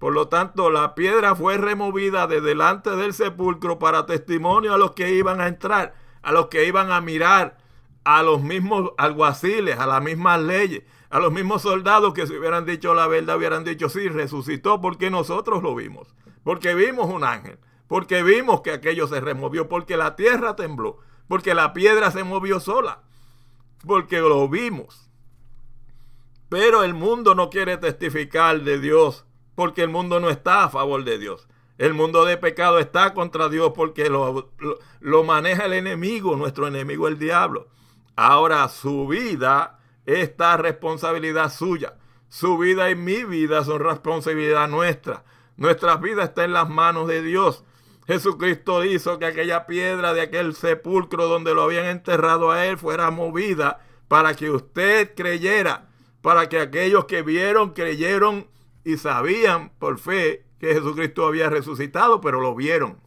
Por 0.00 0.12
lo 0.12 0.26
tanto, 0.26 0.70
la 0.70 0.96
piedra 0.96 1.36
fue 1.36 1.56
removida 1.56 2.26
de 2.26 2.40
delante 2.40 2.90
del 2.96 3.14
sepulcro 3.14 3.78
para 3.78 4.06
testimonio 4.06 4.74
a 4.74 4.78
los 4.78 4.90
que 4.92 5.14
iban 5.14 5.40
a 5.40 5.46
entrar, 5.46 5.94
a 6.22 6.32
los 6.32 6.48
que 6.48 6.66
iban 6.66 6.90
a 6.90 7.00
mirar, 7.00 7.58
a 8.02 8.24
los 8.24 8.42
mismos 8.42 8.90
alguaciles, 8.98 9.78
a 9.78 9.86
las 9.86 10.02
mismas 10.02 10.40
leyes, 10.40 10.82
a 11.10 11.20
los 11.20 11.32
mismos 11.32 11.62
soldados 11.62 12.14
que 12.14 12.26
si 12.26 12.36
hubieran 12.36 12.66
dicho 12.66 12.94
la 12.94 13.06
verdad, 13.06 13.36
hubieran 13.36 13.62
dicho 13.62 13.88
sí, 13.88 14.08
resucitó 14.08 14.80
porque 14.80 15.08
nosotros 15.08 15.62
lo 15.62 15.76
vimos 15.76 16.12
porque 16.42 16.74
vimos 16.74 17.08
un 17.08 17.24
ángel, 17.24 17.58
porque 17.86 18.22
vimos 18.22 18.62
que 18.62 18.72
aquello 18.72 19.06
se 19.06 19.20
removió, 19.20 19.68
porque 19.68 19.96
la 19.96 20.16
tierra 20.16 20.56
tembló, 20.56 20.98
porque 21.28 21.54
la 21.54 21.72
piedra 21.72 22.10
se 22.10 22.24
movió 22.24 22.60
sola, 22.60 23.02
porque 23.86 24.20
lo 24.20 24.48
vimos. 24.48 25.10
Pero 26.48 26.82
el 26.82 26.94
mundo 26.94 27.34
no 27.34 27.50
quiere 27.50 27.76
testificar 27.76 28.62
de 28.62 28.80
Dios, 28.80 29.26
porque 29.60 29.82
el 29.82 29.90
mundo 29.90 30.20
no 30.20 30.30
está 30.30 30.64
a 30.64 30.70
favor 30.70 31.04
de 31.04 31.18
Dios. 31.18 31.46
El 31.76 31.92
mundo 31.92 32.24
de 32.24 32.38
pecado 32.38 32.78
está 32.78 33.12
contra 33.12 33.50
Dios 33.50 33.72
porque 33.76 34.08
lo, 34.08 34.48
lo, 35.00 35.22
maneja 35.22 35.66
el 35.66 35.74
enemigo, 35.74 36.34
nuestro 36.34 36.66
enemigo 36.66 37.08
el 37.08 37.18
diablo. 37.18 37.68
Ahora 38.16 38.66
su 38.70 39.06
vida, 39.06 39.78
esta 40.06 40.56
responsabilidad 40.56 41.52
suya. 41.52 41.98
Su 42.30 42.56
vida 42.56 42.88
y 42.88 42.94
mi 42.94 43.24
vida 43.24 43.62
son 43.62 43.80
responsabilidad 43.80 44.66
nuestra. 44.66 45.24
Nuestra 45.58 45.96
vida 45.96 46.24
está 46.24 46.44
en 46.44 46.54
las 46.54 46.70
manos 46.70 47.06
de 47.06 47.20
Dios. 47.20 47.62
Jesucristo 48.06 48.82
hizo 48.86 49.18
que 49.18 49.26
aquella 49.26 49.66
piedra 49.66 50.14
de 50.14 50.22
aquel 50.22 50.54
sepulcro 50.54 51.28
donde 51.28 51.52
lo 51.52 51.64
habían 51.64 51.84
enterrado 51.84 52.50
a 52.50 52.64
él 52.64 52.78
fuera 52.78 53.10
movida 53.10 53.80
para 54.08 54.32
que 54.32 54.48
usted 54.48 55.14
creyera, 55.14 55.90
para 56.22 56.48
que 56.48 56.60
aquellos 56.60 57.04
que 57.04 57.20
vieron, 57.20 57.74
creyeron 57.74 58.48
y 58.84 58.96
sabían 58.96 59.72
por 59.78 59.98
fe 59.98 60.44
que 60.58 60.74
Jesucristo 60.74 61.26
había 61.26 61.48
resucitado, 61.48 62.20
pero 62.20 62.40
lo 62.40 62.54
vieron. 62.54 62.98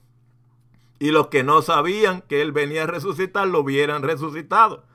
Y 1.00 1.12
los 1.12 1.28
que 1.28 1.44
no 1.44 1.62
sabían 1.62 2.22
que 2.22 2.42
Él 2.42 2.52
venía 2.52 2.84
a 2.84 2.88
resucitar, 2.88 3.48
lo 3.48 3.64
vieran 3.64 4.04
resucitado. 4.04 4.86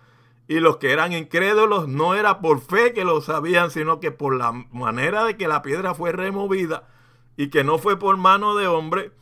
Y 0.46 0.60
los 0.60 0.78
que 0.78 0.92
eran 0.92 1.12
incrédulos 1.12 1.88
no 1.88 2.14
era 2.14 2.40
por 2.40 2.60
fe 2.60 2.94
que 2.94 3.04
lo 3.04 3.20
sabían, 3.20 3.70
sino 3.70 4.00
que 4.00 4.10
por 4.10 4.34
la 4.34 4.52
manera 4.52 5.24
de 5.24 5.36
que 5.36 5.46
la 5.46 5.60
piedra 5.60 5.94
fue 5.94 6.12
removida, 6.12 6.88
y 7.36 7.50
que 7.50 7.62
no 7.62 7.78
fue 7.78 7.98
por 7.98 8.16
mano 8.16 8.56
de 8.56 8.66
hombre, 8.66 9.12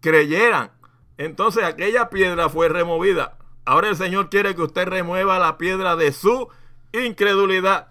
creyeran. 0.00 0.70
Entonces 1.16 1.64
aquella 1.64 2.10
piedra 2.10 2.48
fue 2.50 2.68
removida. 2.68 3.38
Ahora 3.64 3.88
el 3.88 3.96
Señor 3.96 4.28
quiere 4.28 4.54
que 4.54 4.62
usted 4.62 4.86
remueva 4.86 5.38
la 5.38 5.56
piedra 5.56 5.96
de 5.96 6.12
su 6.12 6.48
incredulidad 6.92 7.88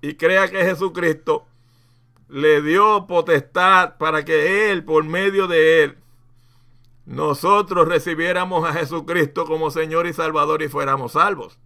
y 0.00 0.14
crea 0.14 0.48
que 0.48 0.64
Jesucristo 0.64 1.47
le 2.28 2.62
dio 2.62 3.06
potestad 3.06 3.96
para 3.96 4.24
que 4.24 4.70
Él, 4.70 4.84
por 4.84 5.04
medio 5.04 5.46
de 5.46 5.82
Él, 5.82 5.98
nosotros 7.06 7.88
recibiéramos 7.88 8.68
a 8.68 8.74
Jesucristo 8.74 9.46
como 9.46 9.70
Señor 9.70 10.06
y 10.06 10.12
Salvador 10.12 10.62
y 10.62 10.68
fuéramos 10.68 11.12
salvos. 11.12 11.58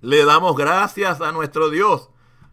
Le 0.00 0.24
damos 0.24 0.56
gracias 0.56 1.20
a 1.20 1.32
nuestro 1.32 1.68
Dios. 1.68 2.10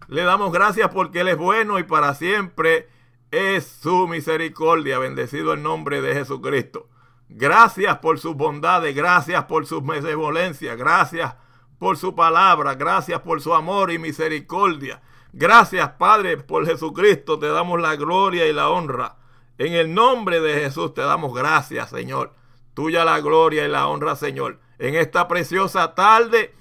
Le 0.07 0.23
damos 0.23 0.51
gracias 0.51 0.89
porque 0.89 1.21
Él 1.21 1.27
es 1.27 1.37
bueno 1.37 1.77
y 1.77 1.83
para 1.83 2.15
siempre 2.15 2.89
es 3.29 3.67
su 3.67 4.07
misericordia. 4.07 4.97
Bendecido 4.97 5.53
el 5.53 5.61
nombre 5.61 6.01
de 6.01 6.15
Jesucristo. 6.15 6.87
Gracias 7.29 7.99
por 7.99 8.17
sus 8.17 8.35
bondades, 8.35 8.95
gracias 8.95 9.43
por 9.43 9.67
su 9.67 9.83
benevolencia, 9.83 10.75
gracias 10.75 11.35
por 11.77 11.95
su 11.95 12.15
palabra, 12.15 12.73
gracias 12.73 13.21
por 13.21 13.39
su 13.39 13.53
amor 13.53 13.91
y 13.91 13.99
misericordia. 13.99 15.03
Gracias, 15.31 15.89
Padre, 15.91 16.37
por 16.37 16.65
Jesucristo. 16.65 17.37
Te 17.39 17.47
damos 17.47 17.79
la 17.79 17.95
gloria 17.95 18.47
y 18.47 18.53
la 18.53 18.69
honra. 18.69 19.17
En 19.57 19.73
el 19.73 19.93
nombre 19.93 20.39
de 20.39 20.53
Jesús 20.61 20.93
te 20.93 21.01
damos 21.01 21.33
gracias, 21.33 21.89
Señor. 21.89 22.33
Tuya 22.73 23.03
la 23.03 23.19
gloria 23.19 23.65
y 23.65 23.67
la 23.69 23.87
honra, 23.87 24.15
Señor. 24.15 24.59
En 24.77 24.95
esta 24.95 25.27
preciosa 25.27 25.93
tarde 25.95 26.55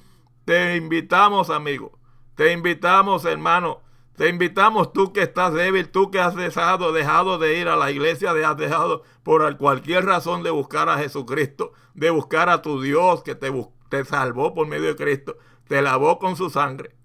te 0.44 0.76
invitamos, 0.76 1.50
amigo. 1.50 1.98
Te 2.34 2.52
invitamos, 2.52 3.24
hermano, 3.24 3.82
te 4.16 4.28
invitamos 4.28 4.92
tú 4.92 5.12
que 5.12 5.22
estás 5.22 5.54
débil, 5.54 5.90
tú 5.90 6.10
que 6.10 6.18
has 6.18 6.34
dejado, 6.34 6.92
dejado 6.92 7.38
de 7.38 7.56
ir 7.58 7.68
a 7.68 7.76
la 7.76 7.92
iglesia, 7.92 8.32
has 8.32 8.56
dejado 8.56 9.04
por 9.22 9.56
cualquier 9.56 10.04
razón 10.04 10.42
de 10.42 10.50
buscar 10.50 10.88
a 10.88 10.98
Jesucristo, 10.98 11.72
de 11.94 12.10
buscar 12.10 12.48
a 12.48 12.62
tu 12.62 12.80
Dios 12.80 13.22
que 13.22 13.36
te, 13.36 13.52
te 13.88 14.04
salvó 14.04 14.54
por 14.54 14.66
medio 14.66 14.88
de 14.88 14.96
Cristo, 14.96 15.36
te 15.68 15.82
lavó 15.82 16.18
con 16.18 16.34
su 16.34 16.50
sangre. 16.50 16.97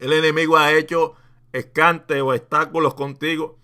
El 0.00 0.12
enemigo 0.12 0.56
ha 0.56 0.72
hecho 0.72 1.14
escante 1.52 2.20
o 2.20 2.32
obstáculos 2.32 2.94
contigo. 2.94 3.58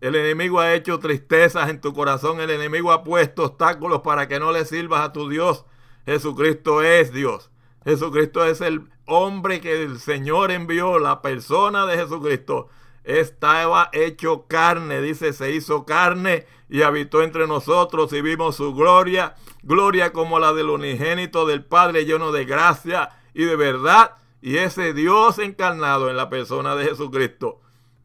El 0.00 0.14
enemigo 0.14 0.60
ha 0.60 0.74
hecho 0.74 0.98
tristezas 0.98 1.68
en 1.68 1.80
tu 1.80 1.92
corazón. 1.92 2.40
El 2.40 2.50
enemigo 2.50 2.92
ha 2.92 3.04
puesto 3.04 3.44
obstáculos 3.44 4.00
para 4.00 4.28
que 4.28 4.40
no 4.40 4.52
le 4.52 4.64
sirvas 4.64 5.02
a 5.02 5.12
tu 5.12 5.28
Dios. 5.28 5.64
Jesucristo 6.06 6.82
es 6.82 7.12
Dios. 7.12 7.50
Jesucristo 7.84 8.44
es 8.44 8.60
el 8.60 8.88
hombre 9.06 9.60
que 9.60 9.82
el 9.82 9.98
Señor 9.98 10.50
envió, 10.50 10.98
la 10.98 11.20
persona 11.20 11.86
de 11.86 11.98
Jesucristo, 11.98 12.68
estaba 13.04 13.90
hecho 13.92 14.46
carne, 14.46 15.00
dice, 15.00 15.32
se 15.32 15.52
hizo 15.52 15.84
carne 15.84 16.46
y 16.68 16.82
habitó 16.82 17.22
entre 17.22 17.46
nosotros 17.46 18.12
y 18.12 18.22
vimos 18.22 18.56
su 18.56 18.74
gloria, 18.74 19.34
gloria 19.62 20.12
como 20.12 20.38
la 20.38 20.52
del 20.52 20.70
unigénito 20.70 21.46
del 21.46 21.64
Padre 21.64 22.04
lleno 22.04 22.30
de 22.30 22.44
gracia 22.44 23.10
y 23.34 23.44
de 23.44 23.56
verdad. 23.56 24.12
Y 24.42 24.56
ese 24.56 24.92
Dios 24.92 25.38
encarnado 25.38 26.10
en 26.10 26.16
la 26.16 26.28
persona 26.28 26.74
de 26.74 26.86
Jesucristo 26.86 27.60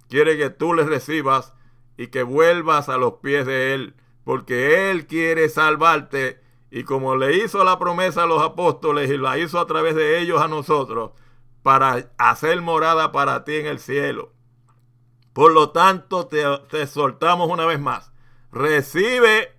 quiere 0.08 0.38
que 0.38 0.52
tú 0.52 0.76
le 0.76 0.84
recibas 0.84 1.56
y 1.98 2.08
que 2.08 2.22
vuelvas 2.22 2.90
a 2.90 2.98
los 2.98 3.14
pies 3.16 3.48
de 3.48 3.74
Él, 3.74 3.96
porque 4.24 4.92
Él 4.92 5.08
quiere 5.08 5.50
salvarte 5.50 6.40
y 6.70 6.84
como 6.84 7.16
le 7.16 7.38
hizo 7.38 7.64
la 7.64 7.80
promesa 7.80 8.24
a 8.24 8.28
los 8.28 8.44
apóstoles 8.44 9.10
y 9.10 9.18
la 9.18 9.40
hizo 9.40 9.60
a 9.60 9.66
través 9.66 9.96
de 9.96 10.20
ellos 10.20 10.40
a 10.40 10.48
nosotros, 10.48 11.12
para 11.64 12.12
hacer 12.20 12.62
morada 12.62 13.12
para 13.12 13.44
ti 13.44 13.56
en 13.56 13.66
el 13.66 13.80
cielo. 13.80 14.32
Por 15.34 15.54
lo 15.54 15.72
tanto, 15.72 16.28
te, 16.28 16.44
te 16.70 16.86
soltamos 16.86 17.50
una 17.50 17.66
vez 17.66 17.80
más. 17.80 18.12
Recibe, 18.52 19.54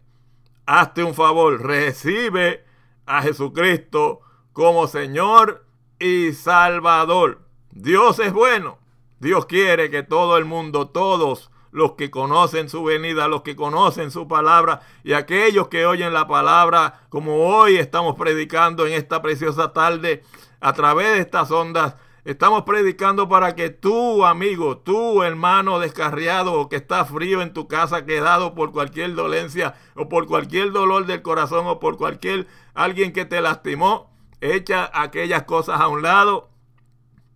hazte 0.64 1.02
un 1.02 1.14
favor, 1.14 1.60
recibe 1.60 2.64
a 3.04 3.22
Jesucristo 3.22 4.20
como 4.52 4.86
Señor 4.86 5.67
y 5.98 6.32
Salvador. 6.32 7.40
Dios 7.70 8.18
es 8.18 8.32
bueno. 8.32 8.78
Dios 9.20 9.46
quiere 9.46 9.90
que 9.90 10.02
todo 10.02 10.36
el 10.36 10.44
mundo, 10.44 10.88
todos, 10.88 11.50
los 11.70 11.92
que 11.92 12.10
conocen 12.10 12.68
su 12.68 12.84
venida, 12.84 13.28
los 13.28 13.42
que 13.42 13.56
conocen 13.56 14.10
su 14.10 14.26
palabra 14.28 14.80
y 15.04 15.12
aquellos 15.12 15.68
que 15.68 15.86
oyen 15.86 16.12
la 16.12 16.26
palabra 16.26 17.02
como 17.08 17.46
hoy 17.46 17.76
estamos 17.76 18.16
predicando 18.16 18.86
en 18.86 18.94
esta 18.94 19.20
preciosa 19.20 19.72
tarde 19.72 20.22
a 20.60 20.72
través 20.72 21.12
de 21.12 21.20
estas 21.20 21.50
ondas. 21.50 21.94
Estamos 22.24 22.64
predicando 22.64 23.28
para 23.28 23.54
que 23.54 23.70
tú, 23.70 24.24
amigo, 24.24 24.78
tú, 24.78 25.22
hermano 25.22 25.78
descarriado 25.78 26.54
o 26.54 26.68
que 26.68 26.76
está 26.76 27.04
frío 27.04 27.40
en 27.40 27.54
tu 27.54 27.68
casa, 27.68 28.04
quedado 28.04 28.54
por 28.54 28.70
cualquier 28.72 29.14
dolencia 29.14 29.74
o 29.94 30.08
por 30.08 30.26
cualquier 30.26 30.72
dolor 30.72 31.06
del 31.06 31.22
corazón 31.22 31.66
o 31.66 31.80
por 31.80 31.96
cualquier 31.96 32.46
alguien 32.74 33.12
que 33.12 33.24
te 33.24 33.40
lastimó, 33.40 34.10
echa 34.40 34.90
aquellas 34.92 35.44
cosas 35.44 35.80
a 35.80 35.88
un 35.88 36.02
lado 36.02 36.50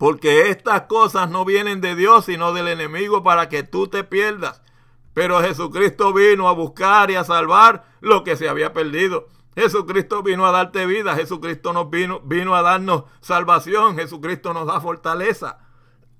porque 0.03 0.51
estas 0.51 0.83
cosas 0.83 1.31
no 1.31 1.45
vienen 1.45 1.81
de 1.81 1.95
Dios, 1.95 2.25
sino 2.25 2.53
del 2.53 2.67
enemigo 2.67 3.23
para 3.23 3.49
que 3.49 3.62
tú 3.62 3.87
te 3.87 4.03
pierdas. 4.03 4.61
Pero 5.15 5.41
Jesucristo 5.41 6.12
vino 6.12 6.49
a 6.49 6.53
buscar 6.53 7.11
y 7.12 7.15
a 7.15 7.23
salvar 7.23 7.85
lo 8.01 8.25
que 8.25 8.37
se 8.37 8.49
había 8.49 8.73
perdido. 8.73 9.29
Jesucristo 9.55 10.25
vino 10.25 10.45
a 10.45 10.51
darte 10.51 10.87
vida, 10.87 11.15
Jesucristo 11.15 11.73
nos 11.73 11.88
vino, 11.88 12.19
vino 12.25 12.57
a 12.57 12.62
darnos 12.62 13.05
salvación, 13.21 13.97
Jesucristo 13.97 14.53
nos 14.53 14.67
da 14.67 14.81
fortaleza. 14.81 15.59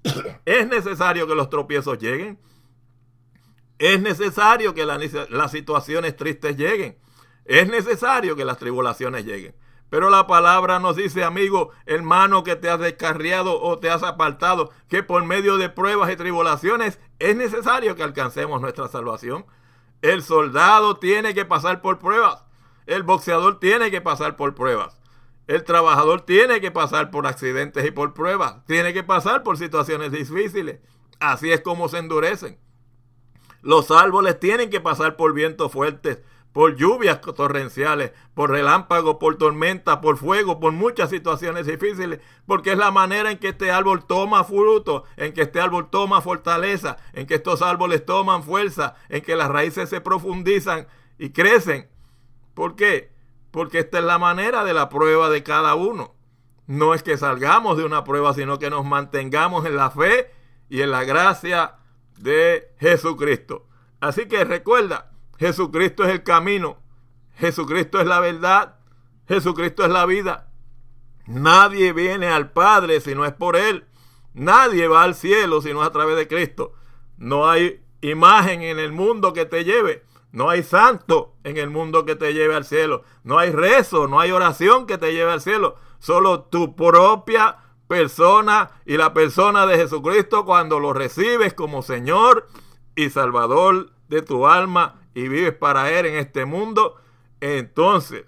es 0.45 0.69
necesario 0.69 1.27
que 1.27 1.35
los 1.35 1.51
tropiezos 1.51 1.99
lleguen. 1.99 2.39
Es 3.79 4.01
necesario 4.01 4.75
que 4.75 4.87
las 4.87 5.51
situaciones 5.51 6.17
tristes 6.17 6.57
lleguen. 6.57 6.99
Es 7.45 7.69
necesario 7.69 8.37
que 8.37 8.45
las 8.45 8.59
tribulaciones 8.59 9.25
lleguen. 9.25 9.57
Pero 9.93 10.09
la 10.09 10.27
palabra 10.27 10.79
nos 10.79 10.97
dice, 10.97 11.23
amigo, 11.23 11.69
hermano, 11.85 12.45
que 12.45 12.57
te 12.57 12.71
has 12.71 12.81
descarriado 12.81 13.61
o 13.61 13.79
te 13.79 13.91
has 13.91 14.03
apartado, 14.03 14.71
que 14.89 15.03
por 15.03 15.23
medio 15.27 15.59
de 15.59 15.69
pruebas 15.69 16.11
y 16.11 16.17
tribulaciones 16.17 16.99
es 17.19 17.37
necesario 17.37 17.95
que 17.95 18.03
alcancemos 18.03 18.63
nuestra 18.63 18.89
salvación. 18.89 19.45
El 20.01 20.23
soldado 20.23 20.97
tiene 20.97 21.35
que 21.35 21.45
pasar 21.45 21.83
por 21.83 21.99
pruebas. 21.99 22.43
El 22.87 23.03
boxeador 23.03 23.61
tiene 23.61 23.91
que 23.91 24.01
pasar 24.01 24.37
por 24.37 24.55
pruebas. 24.55 24.97
El 25.47 25.63
trabajador 25.63 26.23
tiene 26.23 26.63
que 26.63 26.71
pasar 26.71 27.11
por 27.11 27.27
accidentes 27.27 27.85
y 27.85 27.91
por 27.91 28.15
pruebas. 28.15 28.65
Tiene 28.65 28.95
que 28.95 29.05
pasar 29.05 29.43
por 29.43 29.59
situaciones 29.59 30.11
difíciles. 30.11 30.81
Así 31.21 31.53
es 31.53 31.61
como 31.61 31.91
se 31.91 31.99
endurecen. 31.99 32.59
Los 33.61 33.91
árboles 33.91 34.41
tienen 34.41 34.71
que 34.71 34.81
pasar 34.81 35.17
por 35.17 35.35
vientos 35.35 35.71
fuertes 35.71 36.23
por 36.53 36.77
lluvias 36.77 37.21
torrenciales, 37.21 38.13
por 38.35 38.51
relámpagos, 38.51 39.17
por 39.17 39.37
tormenta, 39.39 40.01
por 40.01 40.19
fuego, 40.19 40.61
por 40.61 40.73
muchas 40.73 41.11
situaciones 41.11 41.67
difíciles, 41.67 42.21
porque 42.47 42.73
es 42.73 42.79
la 42.79 42.91
manera 42.91 43.31
en 43.31 43.39
que 43.39 43.49
este 43.49 43.71
árbol 43.71 44.05
toma 44.05 44.45
fruto, 44.45 45.05
en 45.17 45.33
que 45.33 45.43
este 45.43 45.61
árbol 45.61 45.89
toma 45.91 46.21
fortaleza, 46.21 46.99
en 47.15 47.27
que 47.27 47.37
estos 47.37 47.63
árboles 47.63 48.05
toman 48.05 48.43
fuerza, 48.43 48.97
en 49.09 49.23
que 49.23 49.35
las 49.35 49.49
raíces 49.49 49.89
se 49.89 50.01
profundizan 50.01 50.87
y 51.19 51.31
crecen. 51.31 51.89
¿Por 52.55 52.77
qué? 52.77 53.13
Porque 53.51 53.79
esta 53.79 53.99
es 53.99 54.05
la 54.05 54.19
manera 54.19 54.65
de 54.65 54.75
la 54.75 54.89
prueba 54.91 55.31
de 55.31 55.43
cada 55.43 55.75
uno. 55.75 56.15
No 56.67 56.95
es 56.95 57.03
que 57.03 57.17
salgamos 57.17 57.79
de 57.79 57.85
una 57.85 58.05
prueba, 58.05 58.35
sino 58.35 58.59
que 58.59 58.71
nos 58.71 58.85
mantengamos 58.85 59.65
en 59.65 59.77
la 59.77 59.91
fe 59.91 60.31
y 60.69 60.83
en 60.83 60.91
la 60.91 61.05
gracia 61.05 61.77
de 62.19 62.75
Jesucristo. 62.79 63.67
Así 64.01 64.27
que 64.27 64.45
recuerda, 64.45 65.12
Jesucristo 65.43 66.05
es 66.05 66.11
el 66.11 66.23
camino, 66.23 66.79
Jesucristo 67.35 68.01
es 68.01 68.07
la 68.07 68.21
verdad, 68.21 68.77
Jesucristo 69.27 69.83
es 69.83 69.91
la 69.91 70.07
vida. 70.07 70.53
Nadie 71.27 71.93
viene 71.93 72.29
al 72.29 72.53
Padre 72.53 73.01
si 73.01 73.17
no 73.17 73.25
es 73.25 73.33
por 73.33 73.57
Él. 73.57 73.85
Nadie 74.35 74.87
va 74.87 75.03
al 75.03 75.17
cielo 75.17 75.61
si 75.61 75.73
no 75.73 75.83
es 75.83 75.89
a 75.89 75.91
través 75.91 76.15
de 76.15 76.29
Cristo. 76.29 76.75
No 77.17 77.51
hay 77.51 77.83
imagen 78.03 78.63
en 78.63 78.79
el 78.79 78.93
mundo 78.93 79.33
que 79.33 79.45
te 79.45 79.65
lleve. 79.65 80.05
No 80.31 80.49
hay 80.49 80.63
santo 80.63 81.35
en 81.43 81.57
el 81.57 81.71
mundo 81.71 82.05
que 82.05 82.15
te 82.15 82.33
lleve 82.35 82.55
al 82.55 82.65
cielo. 82.65 83.03
No 83.25 83.41
hay 83.41 83.51
rezo, 83.51 84.07
no 84.07 84.21
hay 84.21 84.31
oración 84.31 84.87
que 84.87 84.97
te 84.97 85.13
lleve 85.13 85.33
al 85.33 85.41
cielo. 85.41 85.75
Solo 85.99 86.43
tu 86.43 86.77
propia 86.77 87.57
persona 87.89 88.71
y 88.87 88.97
la 88.97 89.13
persona 89.13 89.67
de 89.67 89.77
Jesucristo 89.77 90.45
cuando 90.45 90.79
lo 90.79 90.93
recibes 90.93 91.53
como 91.53 91.83
Señor 91.83 92.47
y 92.95 93.11
Salvador 93.11 93.91
de 94.07 94.23
tu 94.23 94.47
alma 94.47 95.02
y 95.15 95.29
vives 95.29 95.55
para 95.55 95.91
Él 95.91 96.07
en 96.07 96.17
este 96.17 96.45
mundo, 96.45 96.97
entonces 97.41 98.25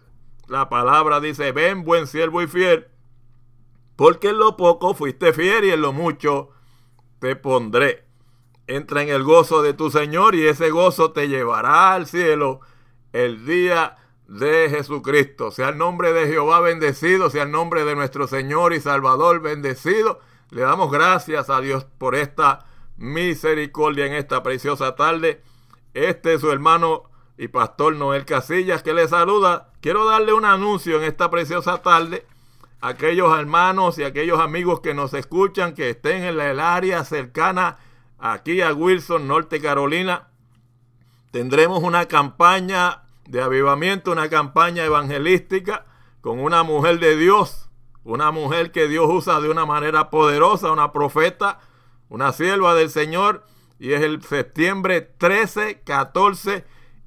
la 0.49 0.69
palabra 0.69 1.21
dice, 1.21 1.53
ven 1.53 1.85
buen 1.85 2.07
siervo 2.07 2.43
y 2.43 2.47
fiel, 2.47 2.89
porque 3.97 4.31
en 4.31 4.39
lo 4.39 4.57
poco 4.57 4.95
fuiste 4.95 5.33
fiel 5.33 5.65
y 5.65 5.71
en 5.71 5.81
lo 5.81 5.93
mucho 5.93 6.51
te 7.19 7.37
pondré. 7.37 8.05
Entra 8.67 9.03
en 9.03 9.11
el 9.11 9.23
gozo 9.23 9.63
de 9.63 9.75
tu 9.75 9.91
Señor 9.91 10.35
y 10.35 10.47
ese 10.47 10.71
gozo 10.71 11.13
te 11.13 11.29
llevará 11.29 11.95
al 11.95 12.07
cielo 12.07 12.61
el 13.13 13.47
día 13.47 13.97
de 14.27 14.69
Jesucristo. 14.71 15.51
Sea 15.51 15.69
el 15.69 15.79
nombre 15.79 16.13
de 16.13 16.27
Jehová 16.27 16.61
bendecido, 16.61 17.31
sea 17.31 17.45
el 17.45 17.51
nombre 17.51 17.85
de 17.85 17.95
nuestro 17.95 18.27
Señor 18.27 18.73
y 18.73 18.81
Salvador 18.81 19.41
bendecido. 19.41 20.21
Le 20.51 20.63
damos 20.63 20.91
gracias 20.91 21.51
a 21.51 21.61
Dios 21.61 21.85
por 21.99 22.15
esta 22.15 22.67
misericordia 22.97 24.07
en 24.07 24.15
esta 24.15 24.43
preciosa 24.43 24.95
tarde. 24.95 25.43
Este 25.95 26.35
es 26.35 26.41
su 26.41 26.51
hermano 26.51 27.05
y 27.39 27.47
pastor 27.47 27.95
Noel 27.95 28.25
Casillas 28.25 28.83
que 28.83 28.93
le 28.93 29.07
saluda. 29.07 29.71
Quiero 29.81 30.05
darle 30.05 30.33
un 30.33 30.45
anuncio 30.45 30.97
en 30.97 31.05
esta 31.05 31.31
preciosa 31.31 31.83
tarde 31.83 32.27
a 32.81 32.89
aquellos 32.89 33.39
hermanos 33.39 33.97
y 33.99 34.03
aquellos 34.03 34.41
amigos 34.41 34.81
que 34.81 34.93
nos 34.93 35.15
escuchan 35.15 35.73
que 35.73 35.91
estén 35.91 36.25
en 36.25 36.41
el 36.41 36.59
área 36.59 37.05
cercana 37.05 37.79
aquí 38.19 38.61
a 38.61 38.73
Wilson, 38.73 39.29
Norte 39.29 39.61
Carolina. 39.61 40.31
Tendremos 41.31 41.81
una 41.85 42.07
campaña 42.07 43.05
de 43.29 43.41
avivamiento, 43.41 44.11
una 44.11 44.29
campaña 44.29 44.85
evangelística 44.85 45.87
con 46.21 46.41
una 46.41 46.65
mujer 46.65 46.99
de 46.99 47.17
Dios, 47.17 47.69
una 48.03 48.33
mujer 48.33 48.73
que 48.73 48.89
Dios 48.89 49.07
usa 49.09 49.41
de 49.41 49.49
una 49.49 49.65
manera 49.65 50.11
poderosa, 50.11 50.73
una 50.73 50.91
profeta, 50.91 51.61
una 52.09 52.33
sierva 52.33 52.75
del 52.75 52.91
Señor 52.91 53.45
y 53.79 53.93
es 53.93 54.03
el 54.03 54.23
septiembre 54.23 55.03
13, 55.03 55.83
14 55.85 56.65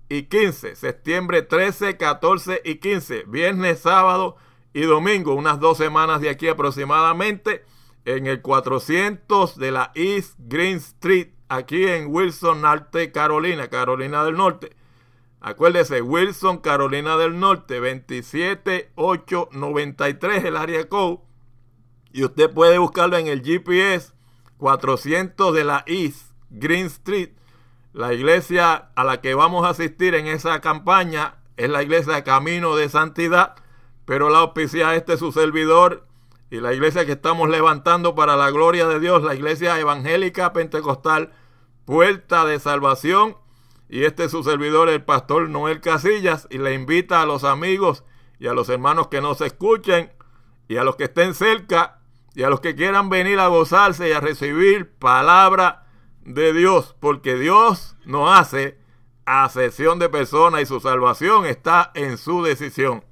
y 0.10 0.24
15. 0.24 0.76
Septiembre 0.76 1.42
13, 1.42 1.98
14 1.98 2.62
y 2.64 2.76
15. 2.76 3.24
Viernes, 3.28 3.80
sábado 3.80 4.38
y 4.74 4.82
domingo. 4.82 5.34
Unas 5.34 5.60
dos 5.60 5.78
semanas 5.78 6.22
de 6.22 6.30
aquí 6.30 6.48
aproximadamente. 6.48 7.66
En 8.06 8.28
el 8.28 8.42
400 8.42 9.58
de 9.58 9.72
la 9.72 9.92
East 9.96 10.36
Green 10.38 10.78
Street. 10.78 11.30
Aquí 11.50 11.88
en 11.88 12.08
Wilson, 12.08 12.62
Norte, 12.62 13.12
Carolina. 13.12 13.70
Carolina 13.70 14.24
del 14.24 14.38
Norte. 14.38 14.76
Acuérdese, 15.40 16.02
Wilson, 16.02 16.58
Carolina 16.60 17.18
del 17.18 17.40
Norte. 17.40 17.80
27893 17.80 20.44
el 20.44 20.58
área 20.58 20.88
code. 20.90 21.20
Y 22.12 22.24
usted 22.24 22.52
puede 22.52 22.78
buscarlo 22.78 23.18
en 23.18 23.26
el 23.28 23.44
GPS 23.44 24.14
400 24.58 25.54
de 25.54 25.64
la 25.64 25.84
East 25.86 26.27
Green 26.50 26.88
Street. 26.88 27.32
La 27.94 28.14
iglesia 28.14 28.90
a 28.96 29.04
la 29.04 29.22
que 29.22 29.34
vamos 29.34 29.66
a 29.66 29.70
asistir 29.70 30.16
en 30.16 30.28
esa 30.28 30.62
campaña 30.62 31.36
es 31.58 31.70
la 31.70 31.82
iglesia 31.82 32.24
Camino 32.24 32.76
de 32.76 32.90
Santidad, 32.90 33.56
pero 34.06 34.30
la 34.30 34.40
auspicia 34.40 34.96
este 34.96 35.18
su 35.18 35.32
servidor 35.32 36.06
y 36.50 36.60
la 36.62 36.74
iglesia 36.74 37.06
que 37.06 37.14
estamos 37.14 37.50
levantando 37.50 38.16
para 38.16 38.38
la 38.38 38.52
gloria 38.52 38.88
de 38.88 39.00
Dios, 39.00 39.24
la 39.24 39.36
iglesia 39.36 39.80
evangélica 39.80 40.54
pentecostal, 40.54 41.34
puerta 41.86 42.46
de 42.46 42.60
salvación. 42.60 43.36
Y 43.90 44.04
este 44.04 44.26
es 44.26 44.32
su 44.32 44.44
servidor, 44.44 44.90
el 44.90 45.04
pastor 45.04 45.50
Noel 45.50 45.82
Casillas, 45.82 46.48
y 46.50 46.58
le 46.58 46.74
invita 46.74 47.22
a 47.22 47.26
los 47.26 47.44
amigos 47.44 48.04
y 48.40 48.48
a 48.48 48.54
los 48.54 48.70
hermanos 48.70 49.08
que 49.08 49.22
nos 49.22 49.42
escuchen 49.42 50.12
y 50.68 50.78
a 50.78 50.84
los 50.84 50.96
que 50.98 51.06
estén 51.06 51.34
cerca 51.34 52.00
y 52.36 52.44
a 52.44 52.50
los 52.50 52.60
que 52.60 52.76
quieran 52.76 53.10
venir 53.10 53.40
a 53.40 53.48
gozarse 53.48 54.10
y 54.10 54.12
a 54.12 54.20
recibir 54.20 54.92
palabra 55.00 55.87
de 56.28 56.52
Dios, 56.52 56.94
porque 57.00 57.36
Dios 57.36 57.96
no 58.04 58.34
hace 58.34 58.78
asesión 59.26 59.98
de 59.98 60.10
personas 60.10 60.62
y 60.62 60.66
su 60.66 60.82
salvación 60.82 61.46
está 61.46 61.92
en 61.96 62.18
su 62.18 62.44
decisión. 62.44 63.06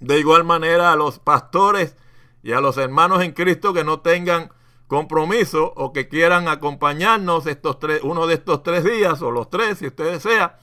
De 0.00 0.18
igual 0.18 0.42
manera 0.42 0.92
a 0.92 0.96
los 0.96 1.20
pastores 1.20 1.96
y 2.42 2.52
a 2.52 2.60
los 2.60 2.76
hermanos 2.76 3.22
en 3.22 3.32
Cristo 3.32 3.72
que 3.72 3.84
no 3.84 4.00
tengan 4.00 4.50
compromiso 4.88 5.72
o 5.76 5.92
que 5.92 6.08
quieran 6.08 6.48
acompañarnos 6.48 7.46
estos 7.46 7.78
tres, 7.78 8.00
uno 8.02 8.26
de 8.26 8.34
estos 8.34 8.64
tres 8.64 8.82
días 8.82 9.22
o 9.22 9.30
los 9.30 9.48
tres, 9.48 9.78
si 9.78 9.86
usted 9.86 10.10
desea, 10.10 10.58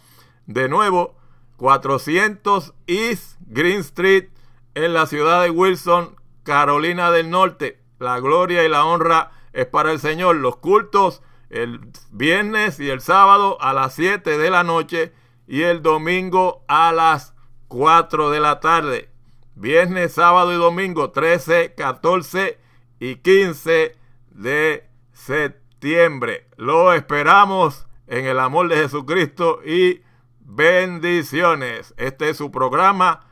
de 0.48 0.68
nuevo, 0.68 1.16
400 1.56 2.74
East 2.86 3.38
Green 3.48 3.80
Street 3.80 4.28
en 4.76 4.94
la 4.94 5.06
ciudad 5.06 5.42
de 5.42 5.50
Wilson, 5.50 6.18
Carolina 6.44 7.12
del 7.12 7.30
Norte. 7.30 7.80
La 7.98 8.20
gloria 8.20 8.66
y 8.66 8.70
la 8.70 8.84
honra 8.84 9.32
es 9.54 9.68
para 9.68 9.94
el 9.94 10.00
Señor. 10.00 10.36
Los 10.36 10.58
cultos 10.58 11.22
el 11.52 11.82
viernes 12.12 12.80
y 12.80 12.90
el 12.90 13.02
sábado 13.02 13.58
a 13.62 13.74
las 13.74 13.94
7 13.94 14.38
de 14.38 14.50
la 14.50 14.64
noche 14.64 15.14
y 15.48 15.64
el 15.64 15.82
domingo 15.82 16.64
a 16.68 16.94
las 16.94 17.36
4 17.68 18.32
de 18.32 18.40
la 18.40 18.60
tarde. 18.62 19.10
Viernes, 19.56 20.14
sábado 20.14 20.54
y 20.54 20.56
domingo 20.56 21.12
13, 21.12 21.74
14 21.76 22.58
y 23.00 23.18
15 23.18 23.98
de 24.30 24.90
septiembre. 25.12 26.48
Lo 26.56 26.94
esperamos 26.94 27.86
en 28.08 28.26
el 28.26 28.40
amor 28.40 28.70
de 28.70 28.78
Jesucristo 28.78 29.60
y 29.66 30.02
bendiciones. 30.40 31.94
Este 31.98 32.30
es 32.30 32.38
su 32.38 32.50
programa. 32.50 33.26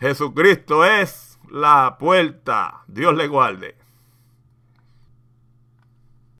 Jesucristo 0.00 0.86
es 0.86 1.38
la 1.50 1.96
puerta. 1.98 2.84
Dios 2.86 3.14
le 3.14 3.28
guarde. 3.28 3.79